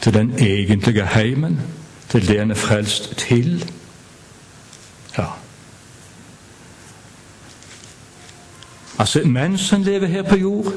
til 0.03 0.13
den 0.13 0.33
egentlige 0.38 1.05
heimen, 1.15 1.57
til 2.09 2.27
det 2.27 2.38
han 2.39 2.53
er 2.53 2.59
frelst 2.59 3.15
til. 3.17 3.63
Ja. 5.17 5.31
Altså, 8.99 9.23
mens 9.25 9.69
han 9.69 9.83
lever 9.83 10.07
her 10.07 10.23
på 10.23 10.38
jord, 10.38 10.69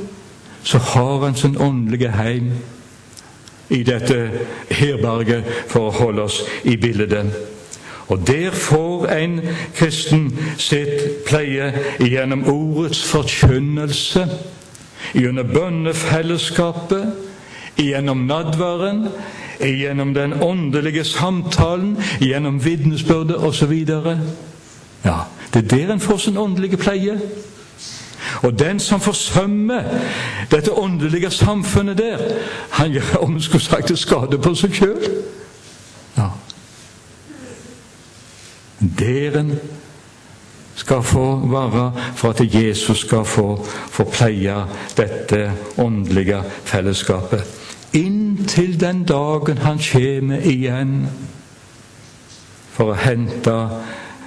så 0.64 0.78
har 0.78 1.26
han 1.26 1.36
sin 1.36 1.56
åndelige 1.60 2.10
heim 2.12 2.52
i 3.70 3.82
dette 3.82 4.30
herberget, 4.70 5.44
for 5.66 5.88
å 5.88 5.94
holde 6.04 6.22
oss 6.22 6.42
i 6.64 6.76
bildet. 6.76 7.32
Og 8.06 8.26
der 8.26 8.50
får 8.50 9.06
en 9.06 9.40
kristen 9.74 10.38
sitt 10.58 11.24
pleie 11.26 11.72
gjennom 12.00 12.44
ordets 12.46 13.02
forkynnelse, 13.10 14.28
gjennom 15.14 15.50
bønnefellesskapet, 15.54 17.10
gjennom 17.76 18.26
nadværen, 18.26 19.08
gjennom 19.60 20.14
den 20.14 20.32
åndelige 20.42 21.04
samtalen, 21.04 21.96
gjennom 22.20 22.64
vitnesbyrdet 22.64 23.36
osv. 23.36 23.72
Ja, 25.04 25.18
det 25.54 25.64
er 25.64 25.76
der 25.76 25.92
en 25.92 26.00
får 26.00 26.16
sin 26.16 26.36
åndelige 26.36 26.76
pleie. 26.76 27.18
Og 28.42 28.58
den 28.58 28.80
som 28.80 29.00
forsømmer 29.00 29.82
dette 30.50 30.72
åndelige 30.72 31.30
samfunnet 31.30 31.98
der, 31.98 32.18
han 32.70 32.92
gjør 32.92 33.16
om 33.20 33.40
skulle 33.40 33.64
sagt 33.64 33.88
det 33.88 33.98
skade 33.98 34.38
på 34.38 34.54
seg 34.54 34.74
sjøl. 34.74 35.08
Ja. 36.16 36.28
Deren 38.98 39.54
skal 40.76 41.02
få 41.02 41.36
være 41.48 41.92
for 42.16 42.30
at 42.30 42.54
Jesus 42.54 42.98
skal 42.98 43.24
få, 43.24 43.66
få 43.90 44.04
pleie 44.04 44.56
dette 44.96 45.52
åndelige 45.78 46.42
fellesskapet. 46.64 47.44
Inntil 47.92 48.80
den 48.80 49.04
dagen 49.04 49.58
han 49.58 49.80
kommer 49.92 50.44
igjen 50.44 51.06
for 52.76 52.92
å 52.92 52.98
hente 53.00 53.54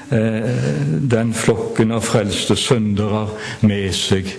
den 0.10 1.34
flokken 1.34 1.92
av 1.92 2.02
frelste 2.02 2.56
syndere 2.58 3.28
med 3.62 3.92
seg 3.94 4.32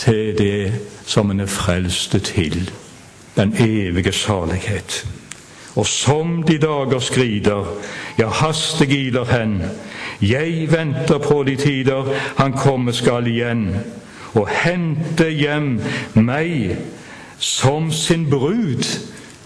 til 0.00 0.36
det 0.38 0.72
som 1.04 1.30
en 1.30 1.40
er 1.44 1.50
frelste 1.50 2.18
til, 2.24 2.70
den 3.36 3.52
evige 3.60 4.12
salighet. 4.12 5.04
Og 5.76 5.86
som 5.86 6.42
de 6.42 6.58
dager 6.58 6.98
skrider, 6.98 7.64
ja, 8.18 8.28
hastig 8.28 8.90
iler 8.90 9.24
hen. 9.24 9.62
Jeg 10.20 10.72
venter 10.72 11.18
på 11.18 11.42
de 11.42 11.56
tider 11.56 12.08
han 12.38 12.52
komme 12.52 12.92
skal 12.92 13.26
igjen, 13.26 13.76
og 14.34 14.48
hente 14.48 15.28
hjem 15.30 15.80
meg 16.14 16.76
som 17.38 17.92
sin 17.92 18.28
brud 18.30 18.84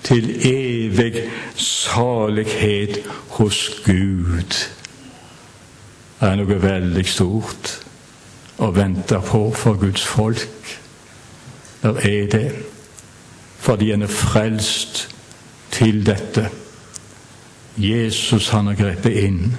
til 0.05 0.31
evig 0.47 1.23
salighet 1.57 2.99
hos 3.39 3.83
Gud. 3.85 4.84
Er 6.25 6.39
noe 6.41 6.57
veldig 6.57 7.05
stort 7.05 7.71
å 8.65 8.71
vente 8.73 9.19
på 9.27 9.41
for 9.53 9.77
Guds 9.77 10.05
folk. 10.09 10.71
Der 11.83 11.99
er 12.09 12.31
det, 12.33 12.47
fordi 13.61 13.91
en 13.93 14.07
er 14.07 14.13
frelst 14.13 15.03
til 15.75 16.01
dette. 16.07 16.47
Jesus 17.77 18.49
han 18.55 18.71
har 18.71 18.79
grepet 18.79 19.21
inn. 19.27 19.53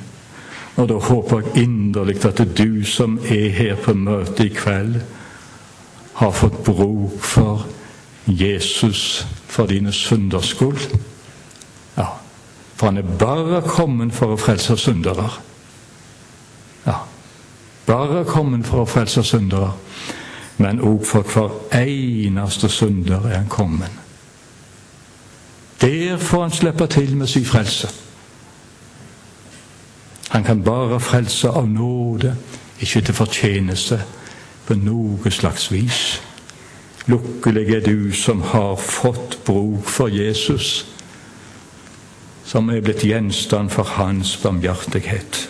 Og 0.75 0.89
da 0.89 0.97
håper 1.05 1.43
jeg 1.43 1.67
inderlig 1.67 2.17
at 2.25 2.41
du 2.57 2.81
som 2.87 3.19
er 3.29 3.51
her 3.53 3.77
på 3.79 3.93
møtet 3.93 4.47
i 4.47 4.53
kveld, 4.55 4.99
har 6.15 6.31
fått 6.31 6.63
bruk 6.65 7.19
for 7.21 7.67
Jesus 8.25 9.25
for 9.51 9.69
dine 9.69 9.93
synders 9.93 10.55
skyld. 10.55 10.95
Ja, 11.97 12.07
for 12.75 12.89
han 12.89 12.97
er 13.03 13.17
bare 13.19 13.61
kommet 13.67 14.15
for 14.15 14.33
å 14.33 14.39
frelse 14.39 14.79
syndere. 14.79 15.29
Bare 17.85 18.23
kommet 18.25 18.65
for 18.65 18.81
å 18.81 18.89
frelse 18.89 19.23
syndere, 19.23 19.73
men 20.57 20.81
òg 20.81 21.05
for 21.05 21.27
hver 21.27 21.53
eneste 21.77 22.69
synder 22.71 23.27
er 23.29 23.37
han 23.37 23.51
kommet. 23.51 23.91
Der 25.81 26.17
får 26.17 26.41
han 26.41 26.51
slippe 26.51 26.87
til 26.87 27.15
med 27.17 27.27
sin 27.27 27.45
frelse. 27.45 27.89
Han 30.29 30.43
kan 30.43 30.63
bare 30.63 30.99
frelse 30.99 31.49
av 31.49 31.67
nåde, 31.69 32.35
ikke 32.79 33.01
til 33.01 33.15
fortjeneste 33.15 33.99
på 34.65 34.75
noe 34.75 35.31
slags 35.31 35.69
vis. 35.71 36.21
Lukkelig 37.07 37.69
er 37.75 37.83
du 37.85 38.11
som 38.13 38.41
har 38.41 38.75
fått 38.81 39.37
bruk 39.45 39.85
for 39.85 40.09
Jesus, 40.09 40.85
som 42.45 42.69
er 42.69 42.81
blitt 42.81 43.05
gjenstand 43.05 43.69
for 43.69 43.83
hans 43.83 44.37
barmhjertighet, 44.41 45.45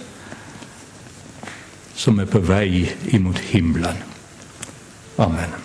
som 1.95 2.19
er 2.19 2.27
på 2.29 2.41
vei 2.43 2.89
imot 3.15 3.39
himmelen. 3.51 4.01
Amen. 5.17 5.55